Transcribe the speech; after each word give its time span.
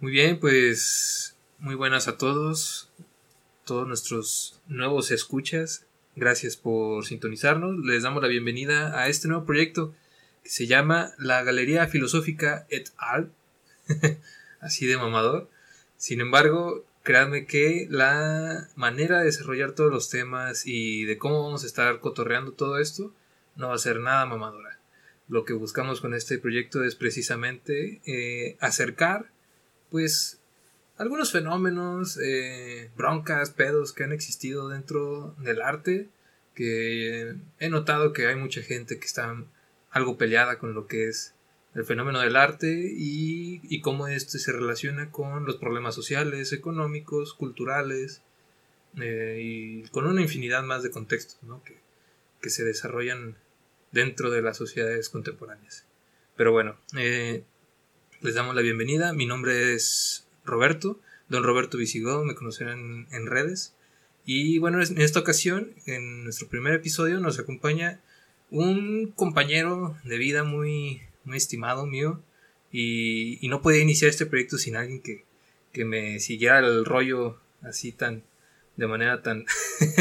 Muy 0.00 0.12
bien, 0.12 0.38
pues 0.38 1.36
muy 1.58 1.74
buenas 1.74 2.06
a 2.06 2.16
todos, 2.16 2.88
todos 3.64 3.88
nuestros 3.88 4.60
nuevos 4.68 5.10
escuchas. 5.10 5.86
Gracias 6.14 6.56
por 6.56 7.04
sintonizarnos. 7.04 7.84
Les 7.84 8.04
damos 8.04 8.22
la 8.22 8.28
bienvenida 8.28 8.96
a 8.96 9.08
este 9.08 9.26
nuevo 9.26 9.44
proyecto 9.44 9.92
que 10.44 10.50
se 10.50 10.68
llama 10.68 11.14
La 11.18 11.42
Galería 11.42 11.88
Filosófica 11.88 12.64
et 12.70 12.90
al. 12.96 13.32
Así 14.60 14.86
de 14.86 14.96
mamador. 14.96 15.50
Sin 15.96 16.20
embargo, 16.20 16.84
créanme 17.02 17.44
que 17.46 17.88
la 17.90 18.68
manera 18.76 19.18
de 19.18 19.24
desarrollar 19.24 19.72
todos 19.72 19.90
los 19.90 20.10
temas 20.10 20.64
y 20.64 21.06
de 21.06 21.18
cómo 21.18 21.42
vamos 21.42 21.64
a 21.64 21.66
estar 21.66 21.98
cotorreando 21.98 22.52
todo 22.52 22.78
esto 22.78 23.12
no 23.56 23.70
va 23.70 23.74
a 23.74 23.78
ser 23.78 23.98
nada 23.98 24.26
mamadora. 24.26 24.78
Lo 25.28 25.44
que 25.44 25.54
buscamos 25.54 26.00
con 26.00 26.14
este 26.14 26.38
proyecto 26.38 26.84
es 26.84 26.94
precisamente 26.94 28.00
eh, 28.06 28.56
acercar, 28.60 29.32
pues, 29.90 30.40
algunos 30.96 31.32
fenómenos, 31.32 32.18
eh, 32.22 32.90
broncas, 32.96 33.50
pedos 33.50 33.92
que 33.92 34.04
han 34.04 34.12
existido 34.12 34.68
dentro 34.68 35.34
del 35.38 35.62
arte, 35.62 36.08
que 36.54 37.36
he 37.60 37.68
notado 37.70 38.12
que 38.12 38.26
hay 38.26 38.34
mucha 38.34 38.62
gente 38.62 38.98
que 38.98 39.06
está 39.06 39.34
algo 39.90 40.18
peleada 40.18 40.58
con 40.58 40.74
lo 40.74 40.86
que 40.86 41.08
es 41.08 41.34
el 41.74 41.84
fenómeno 41.84 42.20
del 42.20 42.34
arte 42.34 42.92
y, 42.96 43.80
cómo 43.80 44.08
este 44.08 44.38
se 44.38 44.52
relaciona 44.52 45.10
con 45.12 45.44
los 45.44 45.56
problemas 45.56 45.94
sociales, 45.94 46.52
económicos, 46.52 47.34
culturales 47.34 48.22
eh, 49.00 49.38
y 49.40 49.82
con 49.90 50.06
una 50.06 50.20
infinidad 50.20 50.64
más 50.64 50.82
de 50.82 50.90
contextos 50.90 51.38
que, 51.64 51.78
que, 52.40 52.50
se 52.50 52.64
desarrollan 52.64 53.36
dentro 53.92 54.30
de 54.30 54.42
las 54.42 54.56
sociedades 54.56 55.08
contemporáneas. 55.08 55.84
Pero 56.36 56.50
bueno, 56.50 56.76
eh, 56.96 57.44
les 58.20 58.34
damos 58.34 58.54
la 58.54 58.62
bienvenida. 58.62 59.12
Mi 59.12 59.26
nombre 59.26 59.74
es 59.74 60.26
Roberto, 60.44 61.00
don 61.28 61.44
Roberto 61.44 61.78
Visigodo, 61.78 62.24
me 62.24 62.34
conocerán 62.34 63.06
en 63.12 63.26
redes. 63.26 63.74
Y 64.24 64.58
bueno, 64.58 64.82
en 64.82 65.00
esta 65.00 65.20
ocasión, 65.20 65.72
en 65.86 66.24
nuestro 66.24 66.48
primer 66.48 66.74
episodio, 66.74 67.20
nos 67.20 67.38
acompaña 67.38 68.00
un 68.50 69.12
compañero 69.14 69.96
de 70.04 70.18
vida 70.18 70.42
muy, 70.42 71.02
muy 71.24 71.36
estimado 71.36 71.86
mío 71.86 72.20
y, 72.72 73.38
no 73.48 73.62
podía 73.62 73.82
iniciar 73.82 74.10
este 74.10 74.26
proyecto 74.26 74.58
sin 74.58 74.76
alguien 74.76 75.00
que, 75.00 75.24
me 75.84 76.18
siguiera 76.18 76.58
el 76.58 76.84
rollo 76.84 77.38
así 77.62 77.92
tan 77.92 78.24
de 78.76 78.88
manera 78.88 79.22
tan 79.22 79.44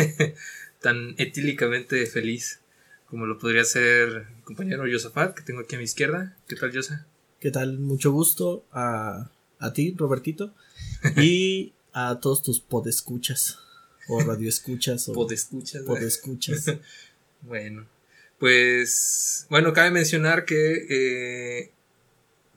tan 0.82 1.14
etílicamente 1.20 2.04
feliz 2.08 2.62
como 3.06 3.28
lo 3.28 3.38
podría 3.38 3.64
ser 3.64 4.26
mi 4.38 4.42
compañero 4.42 4.88
Yosafat 4.88 5.36
que 5.36 5.44
tengo 5.44 5.60
aquí 5.60 5.76
a 5.76 5.78
mi 5.78 5.84
izquierda. 5.84 6.36
¿Qué 6.48 6.56
tal, 6.56 6.72
Yosa? 6.72 7.06
¿Qué 7.40 7.52
tal? 7.52 7.78
Mucho 7.78 8.12
gusto 8.12 8.66
a, 8.72 9.30
a 9.60 9.74
ti, 9.74 9.94
Robertito, 9.96 10.56
y 11.18 11.72
a 11.94 12.20
todos 12.20 12.42
tus 12.42 12.60
podescuchas 12.60 13.60
o 14.08 14.20
radioescuchas 14.22 15.08
o 15.10 15.14
podescuchas. 15.14 15.84
Podescuchas. 15.84 16.66
bueno, 17.42 17.86
pues, 18.40 19.46
bueno, 19.52 19.72
cabe 19.72 19.92
mencionar 19.92 20.46
que 20.46 20.88
eh, 20.90 21.72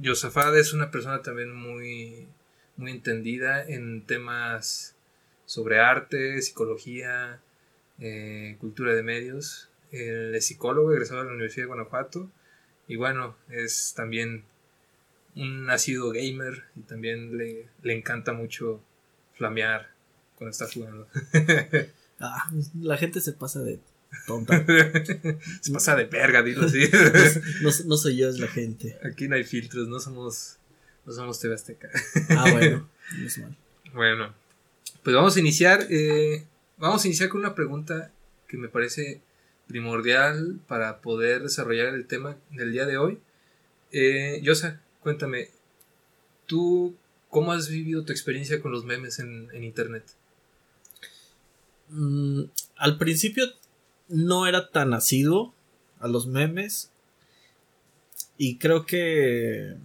es 0.03 0.73
una 0.73 0.91
persona 0.91 1.20
también 1.20 1.55
muy, 1.55 2.27
muy 2.78 2.92
entendida 2.92 3.62
en 3.62 4.06
temas 4.06 4.95
sobre 5.45 5.81
arte, 5.81 6.41
psicología, 6.41 7.42
eh, 7.98 8.56
cultura 8.58 8.95
de 8.95 9.03
medios. 9.03 9.69
Él 9.92 10.34
es 10.34 10.47
psicólogo 10.47 10.91
egresado 10.91 11.20
de 11.20 11.27
la 11.27 11.33
Universidad 11.33 11.64
de 11.64 11.69
Guanajuato 11.69 12.31
y 12.89 12.97
bueno, 12.97 13.36
es 13.51 13.92
también 13.95 14.45
un 15.36 15.67
nacido 15.67 16.11
gamer 16.11 16.64
y 16.77 16.81
también 16.81 17.36
le, 17.36 17.69
le 17.83 17.97
encanta 17.97 18.33
mucho 18.33 18.83
flamear 19.34 19.91
cuando 20.36 20.50
está 20.50 20.67
jugando. 20.73 21.06
ah, 22.20 22.50
la 22.81 22.97
gente 22.97 23.20
se 23.20 23.33
pasa 23.33 23.61
de 23.61 23.80
tonta. 24.27 24.64
Se 25.61 25.73
pasa 25.73 25.96
de 25.96 26.05
verga, 26.05 26.42
dilo 26.42 26.67
así. 26.67 26.91
no, 27.86 27.96
soy 27.96 28.17
yo, 28.17 28.29
es 28.29 28.39
la 28.39 28.48
gente. 28.48 28.98
Aquí 29.05 29.29
no 29.29 29.36
hay 29.36 29.45
filtros, 29.45 29.89
no 29.89 30.01
somos, 30.01 30.57
no 31.07 31.13
somos 31.13 31.39
TV 31.39 31.57
Ah, 32.30 32.51
bueno, 32.51 32.89
no 33.18 33.27
es 33.27 33.39
mal. 33.39 33.57
Bueno, 33.95 34.35
pues 35.02 35.14
vamos 35.14 35.36
a 35.36 35.41
iniciar. 35.41 35.86
Eh, 35.91 36.45
vamos 36.77 37.05
a 37.05 37.07
iniciar 37.07 37.29
con 37.29 37.41
una 37.41 37.55
pregunta 37.55 38.11
que 38.48 38.57
me 38.57 38.68
parece 38.68 39.20
primordial 39.68 40.58
para 40.67 41.01
poder 41.01 41.42
desarrollar 41.42 41.95
el 41.95 42.07
tema 42.07 42.36
del 42.51 42.73
día 42.73 42.86
de 42.86 42.98
hoy. 42.98 43.20
Eh, 43.92 44.41
Yosa, 44.42 44.80
cuéntame, 45.02 45.48
¿tú 46.46 46.94
cómo 47.28 47.52
has 47.52 47.68
vivido 47.68 48.05
tu 48.05 48.12
experiencia 48.12 48.61
con 48.61 48.72
los 48.72 48.84
memes 48.84 49.18
en, 49.18 49.48
internet? 49.62 50.05
Mm, 51.88 52.42
al 52.77 52.98
principio 52.98 53.44
no 54.08 54.46
era 54.46 54.70
tan 54.70 54.92
asiduo 54.94 55.55
a 56.00 56.08
los 56.08 56.27
memes. 56.27 56.90
Y 58.36 58.56
creo 58.56 58.86
que 58.86 59.77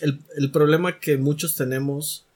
el, 0.00 0.50
problema 0.52 1.00
que 1.00 1.16
muchos 1.16 1.56
tenemos 1.56 2.26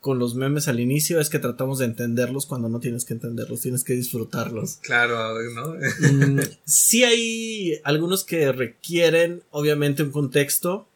con 0.00 0.20
los 0.20 0.36
memes 0.36 0.68
al 0.68 0.78
inicio 0.78 1.18
es 1.20 1.28
que 1.28 1.40
tratamos 1.40 1.78
de 1.80 1.86
entenderlos 1.86 2.46
cuando 2.46 2.68
no 2.68 2.78
tienes 2.78 3.04
que 3.04 3.14
entenderlos, 3.14 3.60
tienes 3.60 3.82
que 3.82 3.94
disfrutarlos. 3.94 4.76
Claro, 4.76 5.34
¿no? 5.52 5.74
Mm, 5.74 6.40
sí 6.64 7.02
hay 7.02 7.80
algunos 7.82 8.24
que 8.24 8.52
requieren 8.52 9.42
obviamente 9.50 10.04
un 10.04 10.12
contexto, 10.12 10.86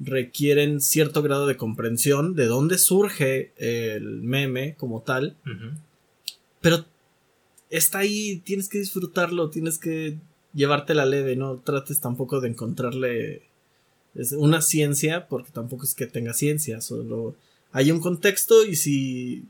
requieren 0.00 0.80
cierto 0.80 1.22
grado 1.22 1.46
de 1.46 1.56
comprensión 1.56 2.34
de 2.34 2.46
dónde 2.46 2.78
surge 2.78 3.52
el 3.56 4.22
meme 4.22 4.74
como 4.76 5.02
tal, 5.02 5.36
pero 6.60 6.84
está 7.70 7.98
ahí, 7.98 8.40
tienes 8.44 8.68
que 8.68 8.78
disfrutarlo, 8.78 9.50
tienes 9.50 9.78
que 9.78 10.16
llevarte 10.54 10.94
la 10.94 11.06
leve, 11.06 11.36
no 11.36 11.58
trates 11.58 12.00
tampoco 12.00 12.40
de 12.40 12.48
encontrarle 12.48 13.42
una 14.36 14.62
ciencia, 14.62 15.28
porque 15.28 15.50
tampoco 15.50 15.84
es 15.84 15.94
que 15.94 16.06
tenga 16.06 16.32
ciencia, 16.32 16.80
solo 16.80 17.36
hay 17.72 17.90
un 17.90 18.00
contexto 18.00 18.64
y 18.64 18.76
si 18.76 19.44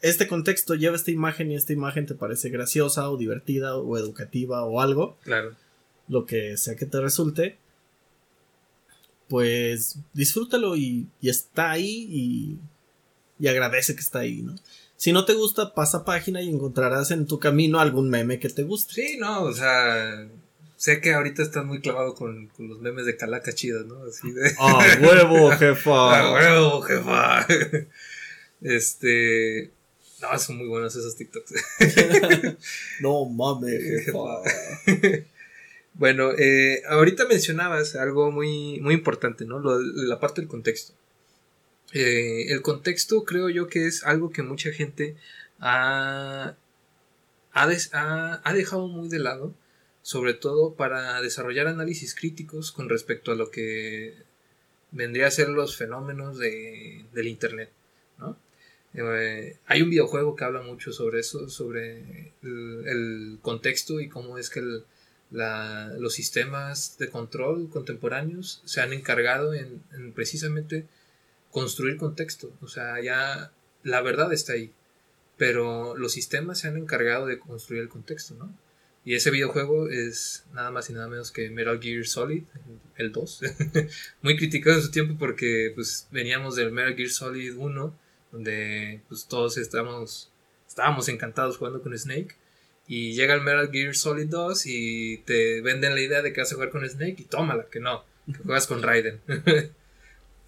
este 0.00 0.26
contexto 0.26 0.74
lleva 0.74 0.96
esta 0.96 1.10
imagen 1.10 1.50
y 1.50 1.56
esta 1.56 1.72
imagen 1.72 2.06
te 2.06 2.14
parece 2.14 2.50
graciosa 2.50 3.08
o 3.10 3.16
divertida 3.16 3.76
o 3.76 3.96
educativa 3.96 4.64
o 4.64 4.80
algo, 4.80 5.16
claro. 5.22 5.54
lo 6.08 6.26
que 6.26 6.56
sea 6.56 6.76
que 6.76 6.86
te 6.86 7.00
resulte, 7.00 7.56
pues 9.32 9.96
disfrútalo 10.12 10.76
y, 10.76 11.08
está 11.22 11.70
ahí 11.70 12.06
y, 12.10 12.58
y 13.38 13.48
agradece 13.48 13.94
que 13.94 14.02
está 14.02 14.18
ahí, 14.18 14.42
¿no? 14.42 14.54
Si 14.98 15.10
no 15.10 15.24
te 15.24 15.32
gusta, 15.32 15.72
pasa 15.72 16.04
página 16.04 16.42
y 16.42 16.50
encontrarás 16.50 17.10
en 17.12 17.26
tu 17.26 17.38
camino 17.38 17.80
algún 17.80 18.10
meme 18.10 18.38
que 18.38 18.50
te 18.50 18.62
guste. 18.62 18.92
Sí, 18.92 19.16
no, 19.18 19.44
o 19.44 19.54
sea, 19.54 20.28
sé 20.76 21.00
que 21.00 21.14
ahorita 21.14 21.42
estás 21.42 21.64
muy 21.64 21.80
clavado 21.80 22.14
con, 22.14 22.50
los 22.58 22.80
memes 22.80 23.06
de 23.06 23.16
calaca 23.16 23.54
chidas, 23.54 23.86
¿no? 23.86 24.04
Así 24.04 24.30
de... 24.32 24.52
¡Ah, 24.58 24.84
huevo, 25.00 25.50
jefa! 25.52 25.90
¡Ah, 26.18 26.32
huevo, 26.34 26.82
jefa! 26.82 27.46
Este... 28.60 29.70
No, 30.20 30.38
son 30.38 30.58
muy 30.58 30.68
buenos 30.68 30.94
esos 30.94 31.16
TikToks. 31.16 31.54
no 33.00 33.24
mames, 33.24 34.04
jefa. 34.04 35.31
Bueno, 36.02 36.32
eh, 36.32 36.82
ahorita 36.88 37.26
mencionabas 37.26 37.94
algo 37.94 38.32
muy, 38.32 38.80
muy 38.80 38.92
importante, 38.92 39.44
¿no? 39.44 39.60
la 39.60 40.18
parte 40.18 40.40
del 40.40 40.48
contexto. 40.50 40.94
Eh, 41.92 42.46
el 42.48 42.60
contexto 42.60 43.22
creo 43.22 43.48
yo 43.50 43.68
que 43.68 43.86
es 43.86 44.02
algo 44.02 44.30
que 44.32 44.42
mucha 44.42 44.72
gente 44.72 45.14
ha, 45.60 46.56
ha, 47.52 48.52
dejado 48.52 48.88
muy 48.88 49.08
de 49.10 49.20
lado, 49.20 49.54
sobre 50.02 50.34
todo 50.34 50.74
para 50.74 51.20
desarrollar 51.20 51.68
análisis 51.68 52.16
críticos 52.16 52.72
con 52.72 52.88
respecto 52.88 53.30
a 53.30 53.36
lo 53.36 53.52
que 53.52 54.16
vendría 54.90 55.28
a 55.28 55.30
ser 55.30 55.50
los 55.50 55.76
fenómenos 55.76 56.36
de, 56.36 57.04
del 57.12 57.28
Internet. 57.28 57.70
Eh, 58.94 59.56
hay 59.66 59.82
un 59.82 59.90
videojuego 59.90 60.34
que 60.34 60.42
habla 60.42 60.62
mucho 60.62 60.92
sobre 60.92 61.20
eso, 61.20 61.48
sobre 61.48 62.32
el, 62.42 63.38
contexto 63.40 64.00
y 64.00 64.08
cómo 64.08 64.36
es 64.36 64.50
que 64.50 64.82
los 65.32 66.14
sistemas 66.14 66.96
de 66.98 67.08
control 67.08 67.68
contemporáneos 67.70 68.62
se 68.64 68.80
han 68.80 68.92
encargado 68.92 69.54
en, 69.54 69.82
en 69.92 70.12
precisamente 70.12 70.86
construir 71.50 71.96
contexto. 71.96 72.52
O 72.60 72.68
sea, 72.68 73.00
ya 73.00 73.52
la 73.82 74.00
verdad 74.02 74.32
está 74.32 74.54
ahí. 74.54 74.72
Pero 75.36 75.96
los 75.96 76.12
sistemas 76.12 76.60
se 76.60 76.68
han 76.68 76.76
encargado 76.76 77.26
de 77.26 77.38
construir 77.38 77.82
el 77.82 77.88
contexto, 77.88 78.34
¿no? 78.34 78.52
Y 79.04 79.14
ese 79.14 79.32
videojuego 79.32 79.88
es 79.88 80.44
nada 80.52 80.70
más 80.70 80.88
y 80.88 80.92
nada 80.92 81.08
menos 81.08 81.32
que 81.32 81.50
Metal 81.50 81.80
Gear 81.80 82.06
Solid, 82.06 82.44
el 82.96 83.10
2. 83.10 83.40
Muy 84.22 84.36
criticado 84.36 84.76
en 84.76 84.82
su 84.82 84.90
tiempo 84.92 85.16
porque 85.18 85.72
pues 85.74 86.06
veníamos 86.12 86.54
del 86.54 86.70
Metal 86.70 86.94
Gear 86.94 87.08
Solid 87.08 87.56
1, 87.56 87.98
donde 88.30 89.00
pues 89.08 89.26
todos 89.26 89.58
estamos, 89.58 90.30
estábamos 90.68 91.08
encantados 91.08 91.56
jugando 91.56 91.82
con 91.82 91.98
Snake. 91.98 92.36
Y 92.94 93.14
llega 93.14 93.32
el 93.32 93.40
Metal 93.40 93.70
Gear 93.72 93.94
Solid 93.94 94.26
2 94.26 94.66
y 94.66 95.16
te 95.24 95.62
venden 95.62 95.94
la 95.94 96.02
idea 96.02 96.20
de 96.20 96.30
que 96.34 96.42
vas 96.42 96.52
a 96.52 96.56
jugar 96.56 96.68
con 96.68 96.86
Snake 96.86 97.16
y 97.16 97.24
tómala, 97.24 97.64
que 97.70 97.80
no, 97.80 98.04
que 98.26 98.36
juegas 98.44 98.66
con 98.66 98.82
Raiden. 98.82 99.18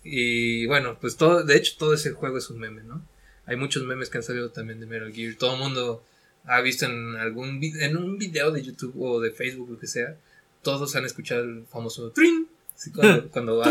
Y 0.07 0.67
bueno, 0.67 0.99
pues 1.01 1.17
todo, 1.17 1.43
de 1.43 1.57
hecho 1.57 1.77
todo 1.79 1.95
ese 1.95 2.11
juego 2.11 2.37
es 2.37 2.51
un 2.51 2.59
meme, 2.59 2.83
¿no? 2.83 3.03
Hay 3.47 3.57
muchos 3.57 3.85
memes 3.85 4.11
que 4.11 4.19
han 4.19 4.23
salido 4.23 4.51
también 4.51 4.79
de 4.79 4.85
Metal 4.85 5.11
Gear. 5.11 5.37
Todo 5.37 5.55
el 5.55 5.61
mundo 5.61 6.05
ha 6.45 6.61
visto 6.61 6.85
en 6.85 7.17
algún 7.17 7.59
en 7.63 7.97
un 7.97 8.19
video 8.19 8.51
de 8.51 8.63
YouTube 8.63 8.93
o 9.01 9.23
de 9.23 9.31
Facebook, 9.31 9.71
lo 9.71 9.79
que 9.79 9.87
sea, 9.87 10.19
todos 10.61 10.95
han 10.97 11.07
escuchado 11.07 11.45
el 11.45 11.65
famoso 11.65 12.11
trin. 12.11 12.47
cuando, 12.95 13.31
cuando, 13.31 13.63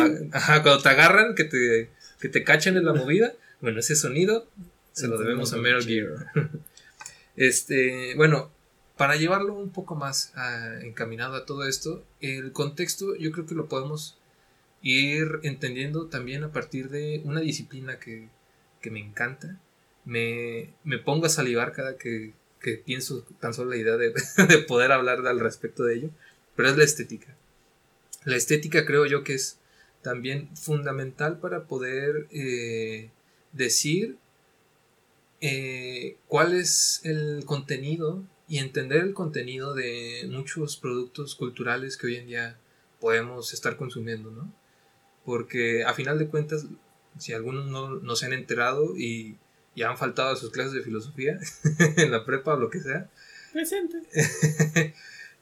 cuando 0.42 0.82
te 0.82 0.90
agarran, 0.90 1.36
que 1.36 1.44
te, 1.44 1.92
que 2.20 2.30
te 2.30 2.44
cachan 2.44 2.76
en 2.78 2.86
la 2.86 2.94
movida. 2.94 3.34
Bueno, 3.62 3.82
ese 3.82 3.96
sonido 3.96 4.48
se 4.94 5.08
lo 5.08 5.20
debemos 5.20 5.54
a 5.54 5.58
Metal 5.58 5.86
Gear. 5.86 6.32
Este, 7.36 8.14
bueno, 8.16 8.52
para 8.98 9.16
llevarlo 9.16 9.54
un 9.54 9.72
poco 9.72 9.96
más 9.96 10.32
ah, 10.36 10.80
encaminado 10.82 11.36
a 11.36 11.46
todo 11.46 11.68
esto, 11.68 12.04
el 12.22 12.52
contexto 12.52 13.16
yo 13.16 13.32
creo 13.32 13.46
que 13.46 13.56
lo 13.56 13.68
podemos 13.68 14.18
ir 14.82 15.40
entendiendo 15.44 16.08
también 16.08 16.44
a 16.44 16.52
partir 16.52 16.90
de 16.90 17.22
una 17.24 17.40
disciplina 17.40 18.00
que, 18.00 18.30
que 18.82 18.92
me 18.92 19.00
encanta. 19.00 19.58
Me, 20.06 20.74
me, 20.84 20.98
pongo 21.00 21.26
a 21.26 21.30
salivar 21.30 21.72
cada 21.72 21.98
que, 21.98 22.34
que 22.60 22.74
pienso 22.74 23.26
tan 23.40 23.54
solo 23.54 23.72
la 23.72 23.78
idea 23.78 23.96
de, 23.96 24.14
de, 24.48 24.58
poder 24.60 24.92
hablar 24.92 25.26
al 25.26 25.40
respecto 25.40 25.86
de 25.86 25.96
ello, 25.96 26.10
pero 26.56 26.70
es 26.70 26.78
la 26.78 26.84
estética. 26.84 27.34
La 28.26 28.36
estética 28.36 28.86
creo 28.86 29.06
yo 29.06 29.24
que 29.24 29.34
es 29.34 29.58
también 30.02 30.50
fundamental 30.56 31.40
para 31.40 31.64
poder 31.64 32.28
eh, 32.32 33.10
decir 33.54 34.18
eh, 35.40 36.18
cuál 36.28 36.54
es 36.54 37.02
el 37.06 37.44
contenido 37.46 38.24
y 38.48 38.60
entender 38.60 39.02
el 39.02 39.14
contenido 39.14 39.74
de 39.74 40.28
muchos 40.30 40.78
productos 40.78 41.36
culturales 41.36 41.98
que 41.98 42.08
hoy 42.08 42.16
en 42.18 42.28
día 42.28 42.58
podemos 43.00 43.54
estar 43.54 43.78
consumiendo, 43.78 44.32
¿no? 44.32 44.54
Porque 45.26 45.84
a 45.84 45.94
final 45.94 46.20
de 46.20 46.28
cuentas, 46.28 46.66
si 47.18 47.34
algunos 47.34 47.68
no, 48.02 48.16
se 48.16 48.26
han 48.26 48.34
enterado 48.34 48.98
y, 48.98 49.38
ya 49.76 49.90
han 49.90 49.98
faltado 49.98 50.34
a 50.34 50.36
sus 50.36 50.52
clases 50.52 50.74
de 50.74 50.84
filosofía 50.84 51.40
en 51.98 52.12
la 52.12 52.26
prepa 52.26 52.54
o 52.54 52.60
lo 52.60 52.70
que 52.70 52.80
sea. 52.80 53.10
Presente. 53.52 54.02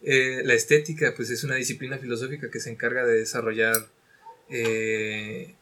Eh, 0.04 0.42
la 0.46 0.56
estética, 0.56 1.14
pues 1.16 1.30
es 1.30 1.44
una 1.44 1.54
disciplina 1.54 2.00
filosófica 2.00 2.50
que 2.50 2.60
se 2.60 2.72
encarga 2.72 3.06
de 3.06 3.20
desarrollar 3.20 3.88
eh, 4.50 5.54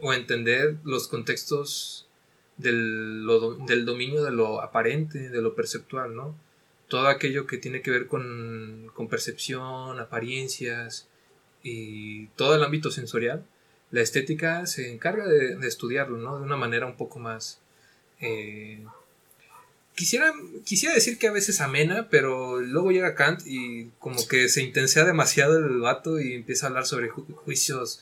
o 0.00 0.12
entender 0.12 0.76
los 0.84 1.08
contextos 1.08 2.08
del, 2.56 3.26
del, 3.66 3.84
dominio 3.84 4.22
de 4.22 4.30
lo 4.30 4.60
aparente, 4.60 5.28
de 5.28 5.42
lo 5.42 5.56
perceptual, 5.56 6.14
¿no? 6.14 6.36
Todo 6.90 7.08
aquello 7.08 7.46
que 7.46 7.56
tiene 7.56 7.80
que 7.80 7.90
ver 7.90 8.06
con, 8.06 8.90
con 8.92 9.08
percepción, 9.08 9.98
apariencias 9.98 11.08
y 11.62 12.26
todo 12.36 12.54
el 12.54 12.62
ámbito 12.62 12.90
sensorial, 12.90 13.46
la 13.90 14.02
estética 14.02 14.66
se 14.66 14.92
encarga 14.92 15.26
de, 15.26 15.66
estudiarlo, 15.66 16.18
¿no? 16.18 16.38
De 16.38 16.44
una 16.44 16.58
manera 16.58 16.84
un 16.86 16.96
poco 16.96 17.18
más... 17.18 17.60
Eh, 18.20 18.84
quisiera, 19.94 20.32
quisiera 20.64 20.94
decir 20.94 21.18
que 21.18 21.28
a 21.28 21.32
veces 21.32 21.60
amena, 21.62 22.08
pero 22.10 22.60
luego 22.60 22.92
llega 22.92 23.14
Kant 23.14 23.40
y 23.46 23.90
como 23.98 24.28
que 24.28 24.48
se 24.48 24.62
intensea 24.62 25.04
demasiado 25.04 25.58
el 25.58 25.80
vato 25.80 26.20
y 26.20 26.34
empieza 26.34 26.66
a 26.66 26.68
hablar 26.68 26.86
sobre 26.86 27.08
juicios 27.08 28.00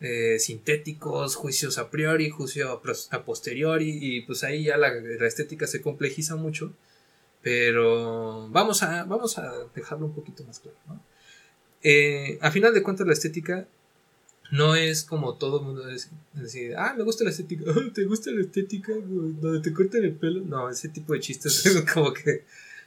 eh, 0.00 0.38
sintéticos, 0.38 1.36
juicios 1.36 1.78
a 1.78 1.90
priori, 1.90 2.28
juicios 2.28 2.78
a 3.10 3.24
posteriori, 3.24 3.98
y 4.00 4.20
pues 4.22 4.44
ahí 4.44 4.64
ya 4.64 4.76
la, 4.76 4.88
estética 5.26 5.66
se 5.66 5.80
complejiza 5.80 6.36
mucho, 6.36 6.72
pero 7.44 8.48
vamos 8.48 8.82
a, 8.82 9.04
vamos 9.04 9.38
a 9.38 9.52
dejarlo 9.74 10.06
un 10.06 10.14
poquito 10.14 10.42
más 10.44 10.58
claro. 10.58 10.78
Eh, 11.82 12.38
a 12.40 12.50
final 12.50 12.72
de 12.72 12.82
cuentas 12.82 13.06
la 13.06 13.12
estética 13.12 13.68
no 14.50 14.74
es 14.74 15.04
como 15.04 15.34
todo 15.36 15.60
el 15.60 15.66
mundo 15.66 15.82
decir, 16.32 16.74
ah, 16.78 16.94
me 16.96 17.04
gusta 17.04 17.22
la 17.22 17.30
estética, 17.30 17.64
¿te 17.94 18.04
gusta 18.04 18.30
la 18.30 18.40
estética? 18.40 18.94
Donde 18.94 19.60
te 19.60 19.74
cortan 19.74 20.04
el 20.04 20.14
pelo. 20.14 20.40
No, 20.40 20.70
ese 20.70 20.88
tipo 20.88 21.12
de 21.12 21.20
chistes 21.20 21.84
como 21.94 22.14
que 22.14 22.44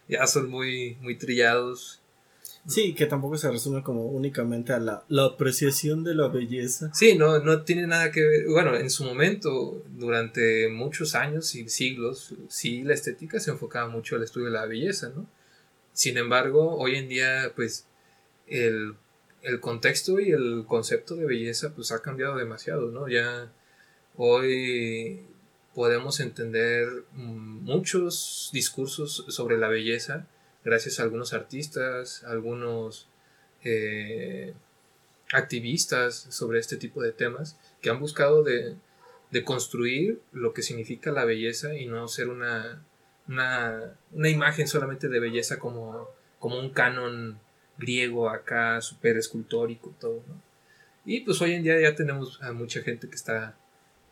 ya 0.10 0.26
son 0.26 0.50
muy, 0.50 0.98
muy 1.02 1.16
trillados 1.16 2.02
Sí, 2.68 2.94
que 2.94 3.06
tampoco 3.06 3.38
se 3.38 3.50
resume 3.50 3.82
como 3.82 4.08
únicamente 4.08 4.74
a 4.74 4.80
la, 4.80 5.06
apreciación 5.24 6.04
de 6.04 6.14
la 6.14 6.28
belleza. 6.28 6.92
Sí, 6.94 7.18
no, 7.18 7.40
no 7.40 7.64
tiene 7.64 7.88
nada 7.88 8.12
que 8.12 8.22
ver. 8.22 8.46
Bueno, 8.48 8.76
en 8.76 8.90
su 8.90 9.06
momento, 9.06 9.82
durante 9.96 10.68
muchos 10.68 11.16
años 11.16 11.56
y 11.56 11.70
siglos, 11.70 12.36
sí, 12.50 12.84
la 12.84 12.94
estética 12.94 13.40
se 13.40 13.52
enfocaba 13.52 13.88
mucho 13.88 14.18
al 14.18 14.24
estudio 14.24 14.48
de 14.48 14.54
la 14.54 14.66
belleza, 14.66 15.14
¿no? 15.16 15.30
Sin 15.94 16.18
embargo, 16.18 16.76
hoy 16.78 16.96
en 16.98 17.08
día, 17.08 17.54
pues, 17.56 17.88
el, 18.48 18.96
el 19.44 19.60
contexto 19.62 20.20
y 20.20 20.32
el 20.32 20.66
concepto 20.68 21.16
de 21.16 21.26
belleza, 21.26 21.74
pues, 21.74 21.94
ha 21.94 22.02
cambiado 22.02 22.36
demasiado, 22.36 22.92
¿no? 22.92 23.08
Ya 23.08 23.50
hoy 24.18 25.22
podemos 25.74 26.20
entender 26.20 26.90
muchos 27.14 28.50
discursos 28.52 29.24
sobre 29.30 29.58
la 29.58 29.70
belleza 29.70 30.28
gracias 30.68 31.00
a 31.00 31.04
algunos 31.04 31.32
artistas, 31.32 32.26
algunos 32.26 33.08
eh, 33.64 34.54
activistas 35.32 36.28
sobre 36.30 36.60
este 36.60 36.76
tipo 36.76 37.02
de 37.02 37.14
temas 37.14 37.58
que 37.82 37.90
han 37.90 38.02
buscado 38.02 38.44
de, 38.44 38.76
construir 39.46 40.20
lo 40.34 40.54
que 40.54 40.64
significa 40.64 41.12
la 41.12 41.24
belleza 41.24 41.74
y 41.74 41.86
no 41.86 42.10
ser 42.10 42.28
una, 42.28 42.84
imagen 44.12 44.68
solamente 44.68 45.08
de 45.08 45.22
belleza 45.22 45.58
como, 45.58 46.10
como 46.38 46.60
un 46.60 46.72
canon 46.72 47.40
griego 47.78 48.30
acá, 48.30 48.82
súper 48.82 49.16
escultórico, 49.16 49.96
todo, 50.02 50.22
Y 51.06 51.22
pues 51.22 51.42
hoy 51.42 51.54
en 51.54 51.64
día 51.64 51.80
ya 51.80 51.96
tenemos 51.96 52.42
a 52.42 52.52
mucha 52.52 52.82
gente 52.82 53.08
que 53.08 53.16
está 53.16 53.58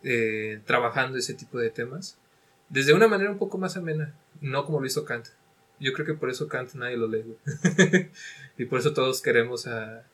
eh, 0.04 0.62
trabajando 0.66 1.18
ese 1.18 1.34
tipo 1.34 1.58
de 1.58 1.70
temas 1.70 2.18
desde 2.70 2.94
una 2.94 3.10
manera 3.10 3.30
un 3.30 3.38
poco 3.40 3.58
más 3.58 3.76
amena, 3.76 4.16
no 4.40 4.66
como 4.66 4.80
lo 4.80 4.86
hizo 4.86 5.04
Kant. 5.04 5.28
Yo 5.80 5.94
creo 5.94 6.06
que 6.06 6.14
por 6.14 6.30
eso 6.30 6.48
Kant 6.48 6.74
nadie 6.74 6.98
lo 6.98 7.08
lee, 7.08 7.38
y 8.58 8.66
por 8.66 8.80
eso 8.80 8.94
todos 8.94 9.22
queremos 9.22 9.68
a, 9.68 10.06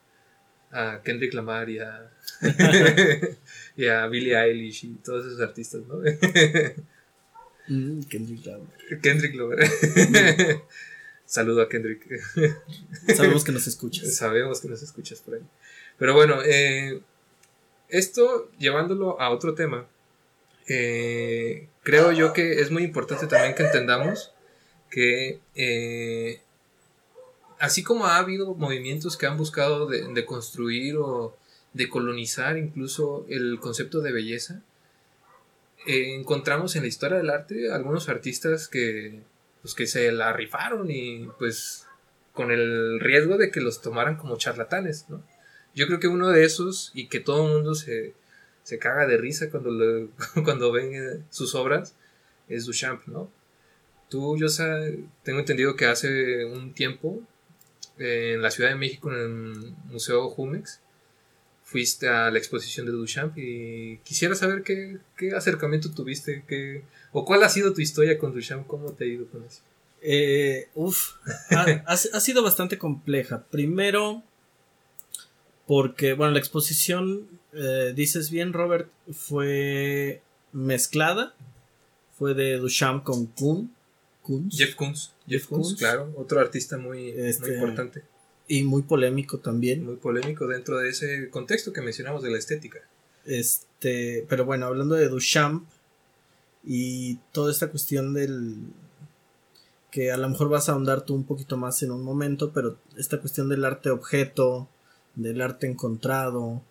a 0.71 1.01
Kendrick 1.03 1.33
Lamar 1.33 1.69
y 1.69 1.79
a, 1.79 2.11
y 3.75 3.87
a 3.87 4.07
Billie 4.07 4.35
Eilish 4.35 4.85
y 4.85 4.93
todos 5.03 5.25
esos 5.25 5.39
artistas, 5.41 5.81
¿no? 5.87 6.01
Mm, 7.67 8.03
Kendrick 8.03 8.45
Lamar. 8.45 8.67
Kendrick 9.01 9.35
Lamar. 9.35 9.59
Saludo 11.25 11.61
a 11.61 11.69
Kendrick. 11.69 12.05
Sabemos 13.15 13.45
que 13.45 13.51
nos 13.53 13.67
escuchas. 13.67 14.13
Sabemos 14.15 14.59
que 14.59 14.67
nos 14.67 14.81
escuchas 14.81 15.21
por 15.21 15.35
ahí. 15.35 15.41
Pero 15.97 16.13
bueno, 16.13 16.41
eh, 16.43 17.01
esto 17.87 18.49
llevándolo 18.57 19.21
a 19.21 19.29
otro 19.29 19.53
tema, 19.53 19.87
eh, 20.67 21.67
creo 21.83 22.11
yo 22.11 22.33
que 22.33 22.59
es 22.61 22.71
muy 22.71 22.83
importante 22.83 23.27
también 23.27 23.55
que 23.55 23.63
entendamos 23.63 24.33
que 24.91 25.39
eh, 25.55 26.41
así 27.57 27.81
como 27.81 28.05
ha 28.05 28.17
habido 28.17 28.53
movimientos 28.53 29.17
que 29.17 29.25
han 29.25 29.37
buscado 29.37 29.87
de, 29.87 30.25
construir 30.25 30.97
o 30.97 31.35
de 31.73 31.89
colonizar 31.89 32.57
incluso 32.57 33.25
el 33.29 33.59
concepto 33.59 34.01
de 34.01 34.11
belleza, 34.11 34.61
eh, 35.87 36.13
encontramos 36.15 36.75
en 36.75 36.83
la 36.83 36.89
historia 36.89 37.17
del 37.17 37.29
arte 37.29 37.71
algunos 37.71 38.09
artistas 38.09 38.67
que, 38.67 39.21
pues, 39.61 39.73
que 39.73 39.87
se 39.87 40.11
la 40.11 40.33
rifaron 40.33 40.91
y 40.91 41.27
pues 41.39 41.87
con 42.33 42.51
el 42.51 42.99
riesgo 42.99 43.37
de 43.37 43.51
que 43.51 43.61
los 43.61 43.81
tomaran 43.81 44.17
como 44.17 44.37
charlatanes, 44.37 45.05
Yo 45.73 45.87
creo 45.87 45.99
que 45.99 46.07
uno 46.07 46.29
de 46.29 46.43
esos 46.43 46.91
y 46.93 47.07
que 47.07 47.19
todo 47.19 47.45
el 47.47 47.53
mundo 47.53 47.75
se, 47.75 48.13
se 48.63 48.77
caga 48.79 49.07
de 49.07 49.17
risa 49.17 49.49
cuando, 49.49 50.09
cuando 50.43 50.71
ven 50.71 50.93
eh, 50.93 51.23
sus 51.29 51.55
obras 51.55 51.95
es 52.49 52.65
Duchamp, 52.65 53.05
¿no? 53.07 53.29
Tú, 54.11 54.37
yo 54.37 54.47
tengo 55.23 55.39
entendido 55.39 55.77
que 55.77 55.85
hace 55.85 56.43
un 56.43 56.73
tiempo 56.73 57.21
en 57.97 58.41
la 58.41 58.51
Ciudad 58.51 58.69
de 58.69 58.75
México, 58.75 59.09
en 59.09 59.17
el 59.17 59.73
Museo 59.85 60.29
Jumex, 60.29 60.81
fuiste 61.63 62.09
a 62.09 62.29
la 62.29 62.37
exposición 62.37 62.85
de 62.85 62.91
Duchamp 62.91 63.37
y 63.37 63.99
quisiera 64.03 64.35
saber 64.35 64.63
qué, 64.63 64.99
acercamiento 65.33 65.91
tuviste, 65.91 66.43
qué, 66.45 66.83
o 67.13 67.23
cuál 67.23 67.41
ha 67.43 67.49
sido 67.49 67.73
tu 67.73 67.79
historia 67.79 68.17
con 68.19 68.33
Duchamp, 68.33 68.67
cómo 68.67 68.91
te 68.91 69.05
ha 69.05 69.07
ido 69.07 69.27
con 69.27 69.45
eso. 69.45 69.61
Eh, 70.01 70.67
uf, 70.75 71.13
ha, 71.49 72.19
sido 72.19 72.43
bastante 72.43 72.77
compleja. 72.77 73.45
Primero, 73.49 74.23
porque, 75.67 76.11
bueno, 76.11 76.33
la 76.33 76.39
exposición, 76.39 77.29
eh, 77.53 77.93
dices 77.95 78.29
bien, 78.29 78.51
Robert, 78.51 78.89
fue 79.13 80.21
mezclada. 80.51 81.33
Fue 82.17 82.33
de 82.33 82.57
Duchamp 82.57 83.05
con 83.05 83.27
Kuhn. 83.27 83.73
Jeff 84.49 84.75
Koons. 84.75 85.13
Jeff 85.27 85.47
Koons, 85.47 85.75
claro, 85.75 86.13
otro 86.17 86.39
artista 86.39 86.77
muy, 86.77 87.09
este, 87.09 87.55
importante. 87.55 88.03
Y 88.47 88.63
muy 88.63 88.83
polémico 88.83 89.39
también. 89.39 89.85
Muy 89.85 89.95
polémico 89.95 90.47
dentro 90.47 90.77
de 90.77 90.89
ese 90.89 91.29
contexto 91.29 91.71
que 91.71 91.81
mencionamos 91.81 92.23
de 92.23 92.31
la 92.31 92.37
estética. 92.37 92.79
Este, 93.25 94.25
pero 94.27 94.45
bueno, 94.45 94.65
hablando 94.65 94.95
de 94.95 95.07
Duchamp 95.07 95.65
y 96.63 97.15
toda 97.31 97.51
esta 97.51 97.69
cuestión 97.69 98.13
del 98.13 98.57
que 99.89 100.11
a 100.11 100.17
lo 100.17 100.29
mejor 100.29 100.49
vas 100.49 100.69
a 100.69 100.71
ahondar 100.71 101.01
tú 101.01 101.13
un 101.13 101.25
poquito 101.25 101.57
más 101.57 101.83
en 101.83 101.91
un 101.91 102.03
momento, 102.03 102.53
pero 102.53 102.77
esta 102.97 103.19
cuestión 103.19 103.49
del 103.49 103.65
arte 103.65 103.89
objeto, 103.89 104.69
del 105.15 105.41
arte 105.41 105.67
encontrado, 105.67 106.61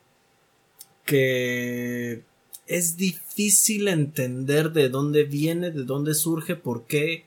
que 1.04 2.22
es 2.66 2.96
difícil 2.96 3.88
entender 3.88 4.72
de 4.72 4.88
dónde 4.88 5.24
viene, 5.24 5.70
de 5.70 5.84
dónde 5.84 6.14
surge, 6.14 6.56
por 6.56 6.86
qué 6.86 7.26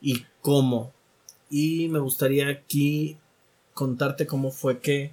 y 0.00 0.24
cómo. 0.40 0.92
Y 1.50 1.88
me 1.88 1.98
gustaría 1.98 2.48
aquí 2.48 3.18
contarte 3.74 4.26
cómo 4.26 4.50
fue 4.50 4.80
que 4.80 5.12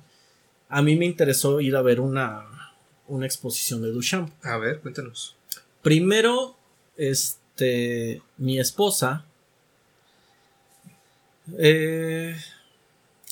a 0.69 0.81
mí 0.81 0.95
me 0.95 1.05
interesó 1.05 1.61
ir 1.61 1.75
a 1.75 1.81
ver 1.81 1.99
una, 1.99 2.73
una 3.07 3.25
exposición 3.25 3.81
de 3.81 3.91
Duchamp. 3.91 4.31
A 4.43 4.57
ver, 4.57 4.81
cuéntanos. 4.81 5.35
Primero, 5.81 6.55
este, 6.97 8.21
mi 8.37 8.59
esposa 8.59 9.25
eh, 11.57 12.35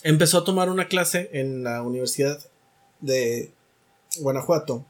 empezó 0.03 0.39
a 0.39 0.43
tomar 0.43 0.69
una 0.69 0.87
clase 0.87 1.29
en 1.33 1.63
la 1.63 1.81
Universidad 1.81 2.39
de 3.01 3.51
Guanajuato, 4.19 4.85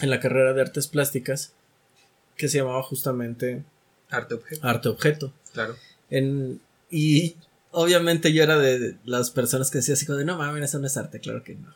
en 0.00 0.10
la 0.10 0.20
carrera 0.20 0.52
de 0.52 0.62
artes 0.62 0.86
plásticas, 0.86 1.52
que 2.36 2.48
se 2.48 2.58
llamaba 2.58 2.82
justamente 2.82 3.62
Arte 4.08 4.34
Objeto. 4.34 4.66
Arte 4.66 4.88
Objeto. 4.88 5.32
Claro. 5.52 5.76
En, 6.10 6.60
y 6.90 7.36
obviamente 7.72 8.32
yo 8.32 8.42
era 8.42 8.58
de 8.58 8.96
las 9.04 9.30
personas 9.30 9.70
que 9.70 9.78
decía 9.78 9.94
así 9.94 10.06
como 10.06 10.18
de 10.18 10.24
no 10.24 10.36
mames, 10.38 10.64
eso 10.64 10.78
no 10.78 10.86
es 10.86 10.96
arte, 10.96 11.20
claro 11.20 11.42
que 11.44 11.54
no. 11.54 11.74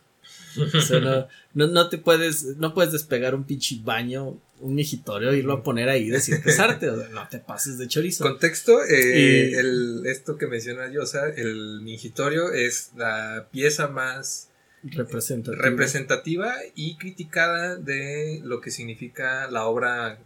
O 0.76 0.80
sea, 0.80 1.00
no, 1.00 1.26
no, 1.54 1.66
no 1.66 1.88
te 1.88 1.98
puedes, 1.98 2.44
no 2.58 2.74
puedes 2.74 2.92
despegar 2.92 3.34
un 3.34 3.42
pinche 3.44 3.80
baño, 3.82 4.38
un 4.60 4.74
migitorio, 4.76 5.30
e 5.32 5.38
irlo 5.38 5.52
a 5.54 5.62
poner 5.64 5.88
ahí 5.88 6.04
y 6.04 6.10
decir 6.10 6.40
que 6.42 6.50
es 6.50 6.60
arte, 6.60 6.88
o 6.88 6.96
sea, 6.98 7.08
no 7.08 7.28
te 7.28 7.38
pases 7.40 7.76
de 7.76 7.88
chorizo. 7.88 8.22
Contexto, 8.24 8.84
eh, 8.84 9.50
Y- 9.50 9.54
el, 9.54 10.02
esto 10.06 10.38
que 10.38 10.46
menciona 10.46 10.88
Yosa, 10.92 11.28
el 11.28 11.80
mingitorio 11.82 12.52
es 12.52 12.90
la 12.96 13.48
pieza 13.50 13.88
más 13.88 14.48
Representativo. 14.84 15.60
representativa 15.62 16.54
y 16.76 16.96
criticada 16.98 17.74
de 17.76 18.40
lo 18.44 18.60
que 18.60 18.70
significa 18.70 19.50
la 19.50 19.64
obra 19.66 20.18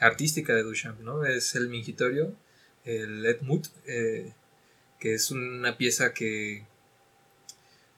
artística 0.00 0.54
de 0.54 0.64
Duchamp, 0.64 1.00
¿no? 1.02 1.24
Es 1.24 1.54
el 1.54 1.68
mingitorio, 1.68 2.34
el 2.84 3.24
Etmut, 3.26 3.66
eh, 3.86 4.32
que 4.98 5.14
es 5.14 5.30
una 5.30 5.76
pieza 5.76 6.12
que, 6.12 6.64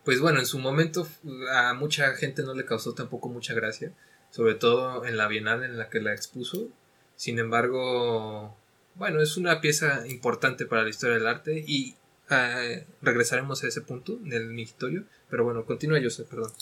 pues 0.05 0.21
bueno, 0.21 0.41
en 0.41 0.47
su 0.47 0.59
momento 0.59 1.09
a 1.51 1.75
mucha 1.75 2.15
gente 2.15 2.43
no 2.43 2.55
le 2.55 2.65
causó 2.65 2.95
tampoco 2.95 3.29
mucha 3.29 3.55
gracia, 3.55 3.93
sobre 4.31 4.55
todo 4.55 5.05
en 5.05 5.17
la 5.17 5.29
Bienal 5.29 5.65
en 5.65 5.79
la 5.79 5.89
que 5.89 6.01
la 6.01 6.13
expuso. 6.13 6.69
Sin 7.17 7.39
embargo, 7.39 8.57
bueno, 8.95 9.23
es 9.23 9.37
una 9.37 9.61
pieza 9.61 10.07
importante 10.07 10.67
para 10.67 10.83
la 10.83 10.91
historia 10.91 11.17
del 11.17 11.27
arte 11.27 11.65
y 11.67 11.95
eh, 12.31 12.87
regresaremos 13.03 13.63
a 13.63 13.69
ese 13.69 13.81
punto 13.81 14.17
del 14.17 14.49
mingitorio. 14.49 15.05
Pero 15.31 15.45
bueno, 15.45 15.65
continúa 15.65 15.99
sé, 16.11 16.25
perdón. 16.25 16.53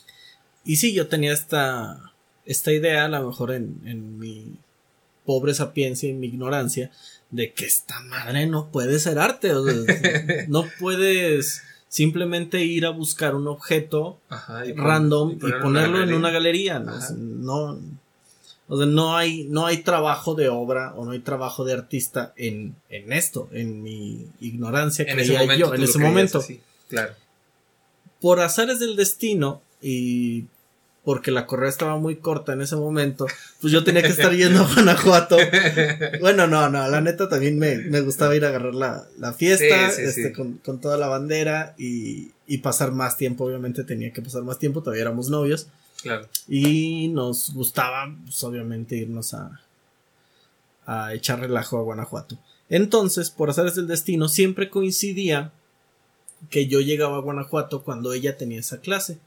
Y 0.65 0.77
sí, 0.77 0.95
yo 0.95 1.09
tenía 1.09 1.33
esta, 1.33 2.13
esta 2.45 2.73
idea, 2.73 3.05
a 3.05 3.09
lo 3.09 3.27
mejor 3.27 3.53
en, 3.53 3.81
en 3.85 4.19
mi 4.19 4.59
pobre 5.25 5.55
sapiencia 5.55 6.09
y 6.09 6.15
mi 6.15 6.29
ignorancia, 6.29 6.91
de 7.33 7.53
que 7.53 7.65
esta 7.67 8.01
madre 8.03 8.47
no 8.47 8.69
puede 8.71 9.01
ser 9.01 9.19
arte. 9.19 9.53
O 9.55 9.65
sea, 9.67 9.75
no 10.49 10.67
puedes 10.79 11.63
simplemente 11.89 12.65
ir 12.65 12.87
a 12.87 12.91
buscar 12.91 13.35
un 13.35 13.49
objeto 13.49 14.19
Ajá, 14.29 14.65
y 14.65 14.73
pon- 14.73 14.85
random 14.85 15.33
y 15.33 15.53
ponerlo 15.61 16.03
en 16.03 16.15
una 16.15 16.31
galería. 16.31 16.79
¿no? 16.79 17.81
O 18.69 18.77
sea, 18.79 18.87
no 18.87 19.17
hay, 19.17 19.45
no 19.51 19.67
hay 19.67 19.79
trabajo 19.79 20.35
de 20.35 20.49
obra 20.49 20.95
o 20.95 21.05
no 21.05 21.11
hay 21.11 21.19
trabajo 21.19 21.65
de 21.65 21.73
artista 21.75 22.33
en, 22.37 22.75
en 22.89 23.13
esto, 23.13 23.49
en 23.53 23.83
mi 23.83 24.29
ignorancia 24.41 25.05
momento. 25.07 25.55
yo, 25.55 25.75
en 25.75 25.83
ese 25.83 25.99
momento. 25.99 26.39
así, 26.39 26.61
claro. 26.89 27.13
Por 28.21 28.41
azares 28.41 28.79
del 28.79 28.95
destino 28.97 29.61
y 29.83 30.45
porque 31.05 31.33
la 31.33 31.47
correa 31.47 31.69
estaba 31.69 31.99
muy 31.99 32.17
corta 32.17 32.53
en 32.53 32.63
ese 32.63 32.77
momento, 32.77 33.27
pues 33.61 33.73
yo 33.73 33.83
tenía 33.83 34.03
que 34.03 34.09
estar 34.09 34.33
yendo 34.33 34.61
a 34.61 34.73
Guanajuato. 34.73 35.37
Bueno, 36.21 36.47
no, 36.47 36.69
no, 36.69 36.89
la 36.89 37.01
neta 37.01 37.29
también 37.29 37.59
me, 37.59 37.77
me 37.77 38.01
gustaba 38.01 38.37
ir 38.37 38.45
a 38.45 38.49
agarrar 38.49 38.75
la, 38.75 39.05
la 39.19 39.33
fiesta 39.33 39.91
Sí, 39.91 39.97
sí, 39.97 40.03
este, 40.03 40.29
sí. 40.29 40.33
Con, 40.33 40.59
con 40.59 40.81
toda 40.81 40.97
la 40.97 41.09
bandera 41.09 41.75
y, 41.79 42.31
y 42.47 42.59
pasar 42.59 42.93
más 42.93 43.17
tiempo, 43.17 43.45
obviamente 43.45 43.83
tenía 43.83 44.13
que 44.13 44.23
pasar 44.23 44.43
más 44.43 44.59
tiempo, 44.59 44.81
todavía 44.83 45.03
éramos 45.03 45.29
novios. 45.29 45.67
claro. 46.03 46.29
Y 46.47 47.09
nos 47.09 47.53
gustaba, 47.53 48.15
pues, 48.25 48.43
obviamente, 48.45 48.97
irnos 48.97 49.35
a, 49.35 49.61
a 50.87 51.15
echar 51.15 51.41
relajo 51.41 51.79
a 51.79 51.83
Guanajuato. 51.83 52.39
Entonces, 52.69 53.31
por 53.31 53.51
azares 53.51 53.75
del 53.75 53.87
destino, 53.87 54.29
siempre 54.29 54.71
coincidía 54.71 55.53
que 56.51 56.67
yo 56.67 56.81
llegaba 56.81 57.17
a 57.17 57.21
Guanajuato 57.21 57.83
cuando 57.83 58.13
ella 58.13 58.37
tenía 58.37 58.61
esa 58.61 58.81
clase. 58.81 59.19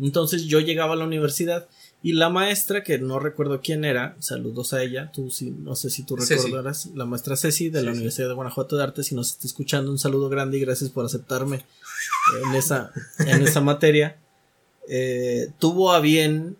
Entonces 0.00 0.44
yo 0.44 0.60
llegaba 0.60 0.94
a 0.94 0.96
la 0.96 1.04
universidad 1.04 1.68
y 2.02 2.12
la 2.12 2.28
maestra, 2.28 2.84
que 2.84 2.98
no 2.98 3.18
recuerdo 3.18 3.60
quién 3.60 3.84
era, 3.84 4.16
saludos 4.20 4.72
a 4.72 4.82
ella, 4.82 5.10
tú 5.12 5.30
sí, 5.30 5.50
no 5.50 5.74
sé 5.74 5.90
si 5.90 6.04
tú 6.04 6.16
Ceci. 6.16 6.34
recordarás, 6.34 6.86
la 6.94 7.04
maestra 7.04 7.36
Ceci 7.36 7.70
de 7.70 7.82
la. 7.82 7.90
Universidad 7.90 8.28
de 8.28 8.34
Guanajuato 8.34 8.76
de 8.76 8.84
Arte, 8.84 9.02
si 9.02 9.16
nos 9.16 9.30
está 9.30 9.46
escuchando, 9.48 9.90
un 9.90 9.98
saludo 9.98 10.28
grande 10.28 10.58
y 10.58 10.60
gracias 10.60 10.90
por 10.90 11.04
aceptarme 11.04 11.64
en 12.44 12.54
esa, 12.54 12.92
en 13.18 13.42
esa 13.42 13.60
materia. 13.60 14.16
Eh, 14.88 15.50
tuvo 15.58 15.92
a 15.92 16.00
bien 16.00 16.56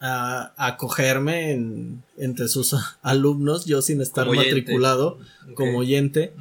a 0.00 0.52
acogerme 0.56 1.50
en, 1.50 2.04
entre 2.16 2.46
sus 2.46 2.76
alumnos, 3.02 3.64
yo 3.64 3.82
sin 3.82 4.00
estar 4.00 4.26
Como 4.26 4.36
matriculado 4.40 5.18
como 5.54 5.78
oyente, 5.78 6.32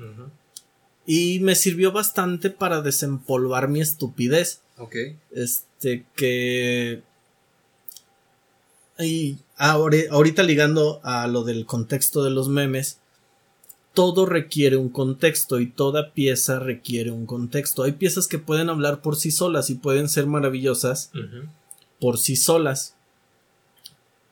y 1.07 1.39
me 1.39 1.55
sirvió 1.55 1.91
bastante 1.91 2.51
para 2.51 2.81
desempolvar 2.81 3.67
mi 3.69 3.81
estupidez. 3.81 4.61
Ok. 4.77 4.95
Este 5.31 6.05
que. 6.15 7.01
Y 8.99 9.37
ahori- 9.57 10.07
ahorita 10.11 10.43
ligando 10.43 10.99
a 11.03 11.25
lo 11.27 11.43
del 11.43 11.65
contexto 11.65 12.23
de 12.23 12.31
los 12.31 12.49
memes, 12.49 12.97
todo 13.93 14.25
requiere 14.25 14.75
un 14.77 14.89
contexto 14.89 15.59
y 15.59 15.67
toda 15.67 16.11
pieza 16.13 16.59
requiere 16.59 17.09
un 17.11 17.25
contexto. 17.25 17.83
Hay 17.83 17.93
piezas 17.93 18.27
que 18.27 18.37
pueden 18.39 18.69
hablar 18.69 19.01
por 19.01 19.15
sí 19.15 19.31
solas 19.31 19.69
y 19.69 19.75
pueden 19.75 20.09
ser 20.09 20.27
maravillosas 20.27 21.11
por 21.99 22.17
sí 22.19 22.35
solas. 22.35 22.95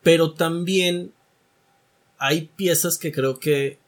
Pero 0.02 0.32
también 0.34 1.12
hay 2.18 2.50
piezas 2.56 2.98
que 2.98 3.10
creo 3.12 3.38
que 3.40 3.78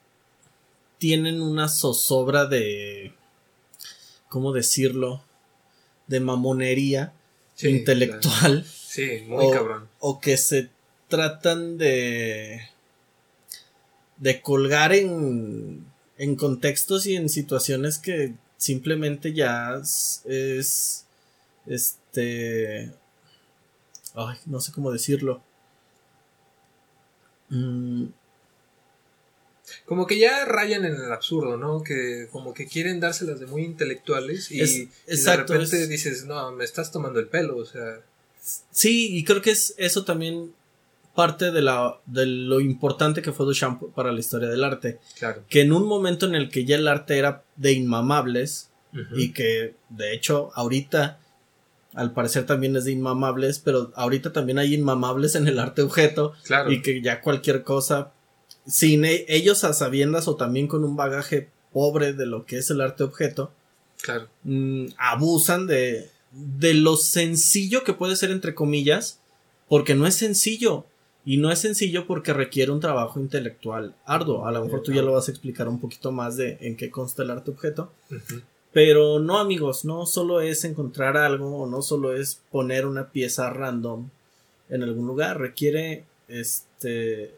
tienen 0.98 1.40
una 1.40 1.68
zozobra 1.68 2.46
de. 2.46 3.12
¿Cómo 4.28 4.52
decirlo? 4.52 5.22
De 6.06 6.20
mamonería 6.20 7.12
Sí, 7.54 7.68
intelectual. 7.68 8.62
claro. 8.62 8.64
Sí, 8.64 9.22
muy 9.26 9.46
o, 9.46 9.50
cabrón. 9.50 9.88
o 10.00 10.20
que 10.20 10.36
se 10.36 10.70
tratan 11.08 11.78
de. 11.78 12.60
de 14.18 14.40
colgar 14.42 14.92
en. 14.92 15.84
en 16.18 16.36
contextos 16.36 17.06
y 17.06 17.16
en 17.16 17.28
situaciones 17.28 17.98
que 17.98 18.34
simplemente 18.56 19.32
ya 19.32 19.76
es. 19.80 20.22
es, 20.26 21.04
este. 21.66 22.92
Ay, 24.14 24.36
no 24.46 24.60
sé 24.60 24.72
cómo 24.72 24.90
decirlo. 24.90 25.40
Mm, 27.50 28.06
Como 29.88 30.06
que 30.06 30.18
ya 30.18 30.44
rayan 30.44 30.84
en 30.84 30.94
el 30.94 31.10
absurdo, 31.12 31.56
¿no? 31.56 31.82
Que 31.82 32.28
como 32.30 32.52
que 32.52 32.66
quieren 32.66 33.00
dárselas 33.00 33.40
de 33.40 33.46
muy 33.46 33.62
intelectuales 33.64 34.50
y, 34.50 34.60
Es- 34.60 34.76
y 34.76 34.90
exacto, 35.06 35.54
de 35.54 35.58
repente 35.60 35.82
es- 35.82 35.88
dices, 35.88 36.24
no, 36.26 36.52
me 36.52 36.64
estás 36.64 36.92
tomando 36.92 37.18
el 37.20 37.26
pelo, 37.28 37.56
o 37.56 37.64
sea, 37.64 38.00
Sí, 38.70 39.16
y 39.16 39.24
creo 39.24 39.42
que 39.42 39.50
es 39.50 39.74
eso 39.78 40.04
también 40.04 40.52
parte 41.14 41.50
de, 41.50 41.60
la, 41.62 41.98
de 42.06 42.24
lo 42.26 42.60
importante 42.60 43.20
que 43.22 43.32
fue 43.32 43.44
Duchamp 43.44 43.82
para 43.94 44.12
la 44.12 44.20
historia 44.20 44.48
del 44.48 44.62
arte. 44.64 45.00
claro. 45.18 45.42
Que 45.48 45.62
en 45.62 45.72
un 45.72 45.86
momento 45.86 46.26
en 46.26 46.34
el 46.34 46.48
que 46.48 46.64
ya 46.64 46.76
el 46.76 46.86
arte 46.88 47.18
era 47.18 47.42
de 47.56 47.72
inmamables, 47.72 48.70
y 49.16 49.32
que 49.32 49.74
de 49.90 50.14
hecho 50.14 50.50
ahorita 50.54 51.18
al 51.94 52.12
parecer 52.12 52.46
también 52.46 52.74
es 52.76 52.84
de 52.84 52.92
inmamables, 52.92 53.58
pero 53.58 53.92
ahorita 53.96 54.32
también 54.32 54.58
hay 54.58 54.74
inmamables 54.74 55.34
en 55.34 55.46
el 55.48 55.58
arte 55.58 55.82
objeto 55.82 56.32
claro. 56.44 56.70
y 56.72 56.80
que 56.82 57.02
ya 57.02 57.20
cualquier 57.20 57.62
cosa, 57.64 58.12
sin 58.68 59.04
e- 59.04 59.24
ellos 59.28 59.64
a 59.64 59.72
sabiendas 59.72 60.28
o 60.28 60.36
también 60.36 60.68
con 60.68 60.84
un 60.84 60.94
bagaje 60.94 61.48
pobre 61.72 62.12
de 62.12 62.26
lo 62.26 62.46
que 62.46 62.58
es 62.58 62.70
el 62.70 62.80
arte 62.80 63.02
objeto, 63.02 63.50
Claro. 64.02 64.28
mm, 64.44 64.86
abusan 64.96 65.66
de, 65.66 66.08
de 66.32 66.74
lo 66.74 66.96
sencillo 66.96 67.82
que 67.82 67.94
puede 67.94 68.14
ser 68.14 68.30
entre 68.30 68.54
comillas, 68.54 69.18
porque 69.68 69.94
no 69.96 70.06
es 70.06 70.14
sencillo. 70.14 70.84
Y 71.24 71.36
no 71.36 71.50
es 71.50 71.58
sencillo 71.58 72.06
porque 72.06 72.32
requiere 72.32 72.70
un 72.72 72.80
trabajo 72.80 73.20
intelectual 73.20 73.94
arduo. 74.06 74.46
A 74.46 74.52
lo 74.52 74.64
mejor 74.64 74.82
tú 74.82 74.92
ya 74.94 75.02
lo 75.02 75.12
vas 75.12 75.28
a 75.28 75.30
explicar 75.30 75.68
un 75.68 75.78
poquito 75.78 76.10
más 76.10 76.36
de 76.38 76.56
en 76.62 76.74
qué 76.74 76.90
consta 76.90 77.22
el 77.22 77.30
arte 77.30 77.50
objeto. 77.50 77.92
Pero 78.72 79.18
no, 79.18 79.38
amigos, 79.38 79.84
no 79.84 80.06
solo 80.06 80.40
es 80.40 80.64
encontrar 80.64 81.18
algo 81.18 81.54
o 81.62 81.66
no 81.66 81.82
solo 81.82 82.14
es 82.16 82.40
poner 82.50 82.86
una 82.86 83.10
pieza 83.10 83.50
random 83.50 84.08
en 84.70 84.82
algún 84.82 85.06
lugar, 85.06 85.38
requiere 85.38 86.04
este 86.28 87.34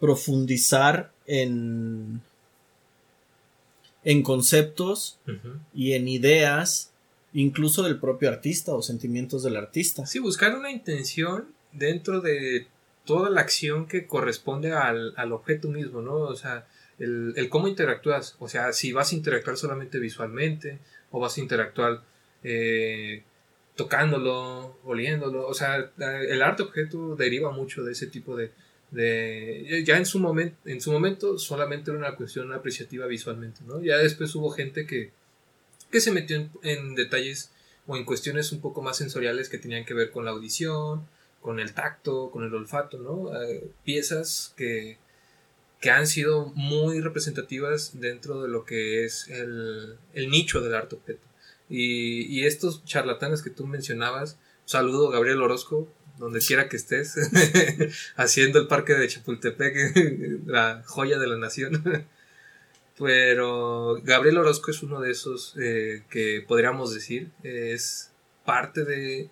profundizar 0.00 1.12
en 1.26 2.22
en 4.04 4.22
conceptos 4.22 5.18
y 5.74 5.92
en 5.92 6.08
ideas 6.08 6.90
incluso 7.32 7.82
del 7.82 7.98
propio 7.98 8.28
artista 8.28 8.72
o 8.74 8.82
sentimientos 8.82 9.42
del 9.42 9.56
artista. 9.56 10.06
Sí, 10.06 10.18
buscar 10.18 10.56
una 10.56 10.70
intención 10.70 11.46
dentro 11.72 12.20
de 12.20 12.66
toda 13.04 13.30
la 13.30 13.40
acción 13.40 13.86
que 13.86 14.06
corresponde 14.06 14.72
al, 14.72 15.32
objeto 15.32 15.68
mismo, 15.68 16.02
¿no? 16.02 16.14
O 16.14 16.34
sea, 16.34 16.66
el, 16.98 17.34
el, 17.36 17.48
cómo 17.48 17.68
interactúas, 17.68 18.36
o 18.40 18.48
sea, 18.48 18.72
si 18.72 18.92
vas 18.92 19.12
a 19.12 19.14
interactuar 19.14 19.56
solamente 19.56 19.98
visualmente 19.98 20.78
o 21.10 21.20
vas 21.20 21.36
a 21.36 21.40
interactuar 21.40 22.02
eh, 22.42 23.22
tocándolo, 23.76 24.78
oliéndolo, 24.84 25.46
o 25.46 25.54
sea, 25.54 25.76
el 25.98 26.42
arte 26.42 26.62
objeto 26.64 27.16
deriva 27.16 27.52
mucho 27.52 27.84
de 27.84 27.92
ese 27.92 28.06
tipo 28.08 28.36
de, 28.36 28.50
de 28.90 29.84
ya 29.86 29.96
en 29.96 30.06
su 30.06 30.18
momento 30.18 30.56
en 30.64 30.80
su 30.80 30.90
momento 30.90 31.38
solamente 31.38 31.90
era 31.90 31.98
una 31.98 32.16
cuestión 32.16 32.52
apreciativa 32.52 33.06
visualmente 33.06 33.60
no 33.66 33.80
ya 33.82 33.98
después 33.98 34.34
hubo 34.34 34.50
gente 34.50 34.86
que 34.86 35.12
que 35.90 36.00
se 36.00 36.12
metió 36.12 36.48
en, 36.62 36.94
detalles 36.94 37.52
o 37.86 37.96
en 37.96 38.04
cuestiones 38.04 38.52
un 38.52 38.60
poco 38.60 38.82
más 38.82 38.96
sensoriales 38.96 39.48
que 39.48 39.58
tenían 39.58 39.84
que 39.84 39.94
ver 39.94 40.10
con 40.10 40.24
la 40.24 40.32
audición 40.32 41.06
con 41.40 41.60
el 41.60 41.72
tacto 41.72 42.30
con 42.30 42.44
el 42.44 42.54
olfato 42.54 42.98
no 42.98 43.40
eh, 43.40 43.70
piezas 43.84 44.54
que 44.56 44.98
que 45.80 45.90
han 45.90 46.06
sido 46.06 46.52
muy 46.54 47.00
representativas 47.00 48.00
dentro 48.00 48.42
de 48.42 48.48
lo 48.48 48.64
que 48.64 49.04
es 49.04 49.28
el, 49.28 49.96
el 50.12 50.30
nicho 50.30 50.60
del 50.60 50.74
arte 50.74 50.96
objeto. 50.96 51.26
Y, 51.68 52.26
y 52.26 52.44
estos 52.44 52.84
charlatanes 52.84 53.42
que 53.42 53.50
tú 53.50 53.66
mencionabas 53.66 54.38
saludo 54.66 55.08
Gabriel 55.08 55.40
Orozco 55.40 55.88
donde 56.20 56.40
quiera 56.40 56.68
que 56.68 56.76
estés, 56.76 57.16
haciendo 58.16 58.60
el 58.60 58.68
parque 58.68 58.92
de 58.92 59.08
Chapultepec, 59.08 60.44
la 60.46 60.82
joya 60.86 61.18
de 61.18 61.26
la 61.26 61.38
nación. 61.38 61.82
Pero 62.98 63.98
Gabriel 64.04 64.36
Orozco 64.36 64.70
es 64.70 64.82
uno 64.82 65.00
de 65.00 65.10
esos 65.10 65.54
eh, 65.58 66.02
que 66.10 66.44
podríamos 66.46 66.92
decir 66.94 67.30
es 67.42 68.10
parte 68.44 68.84
de, 68.84 69.30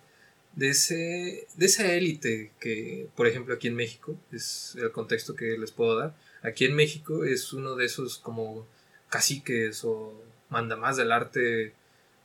de, 0.55 0.69
ese, 0.69 1.47
de 1.55 1.65
esa 1.67 1.93
élite 1.93 2.51
que, 2.59 3.07
por 3.15 3.27
ejemplo, 3.27 3.53
aquí 3.53 3.67
en 3.67 3.75
México, 3.75 4.17
es 4.31 4.75
el 4.81 4.91
contexto 4.91 5.35
que 5.35 5.55
les 5.59 5.69
puedo 5.69 5.95
dar. 5.95 6.15
Aquí 6.41 6.65
en 6.65 6.75
México 6.75 7.23
es 7.23 7.53
uno 7.53 7.75
de 7.75 7.85
esos 7.85 8.17
como 8.17 8.67
caciques 9.09 9.83
o 9.83 10.19
mandamás 10.49 10.97
del 10.97 11.11
arte 11.11 11.73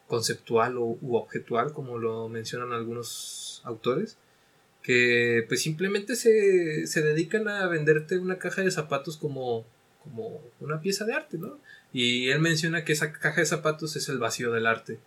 conceptual 0.08 0.78
o, 0.78 0.96
u 1.02 1.16
objetual, 1.16 1.74
como 1.74 1.98
lo 1.98 2.30
mencionan 2.30 2.72
algunos 2.72 3.60
autores 3.64 4.16
que 4.84 5.46
pues 5.48 5.62
simplemente 5.62 6.14
se, 6.14 6.86
se 6.86 7.00
dedican 7.00 7.48
a 7.48 7.66
venderte 7.66 8.18
una 8.18 8.38
caja 8.38 8.60
de 8.60 8.70
zapatos 8.70 9.16
como, 9.16 9.64
como 10.02 10.42
una 10.60 10.82
pieza 10.82 11.06
de 11.06 11.14
arte, 11.14 11.38
¿no? 11.38 11.58
Y 11.90 12.28
él 12.28 12.40
menciona 12.40 12.84
que 12.84 12.92
esa 12.92 13.10
caja 13.10 13.40
de 13.40 13.46
zapatos 13.46 13.96
es 13.96 14.10
el 14.10 14.18
vacío 14.18 14.52
del 14.52 14.66
arte. 14.66 14.98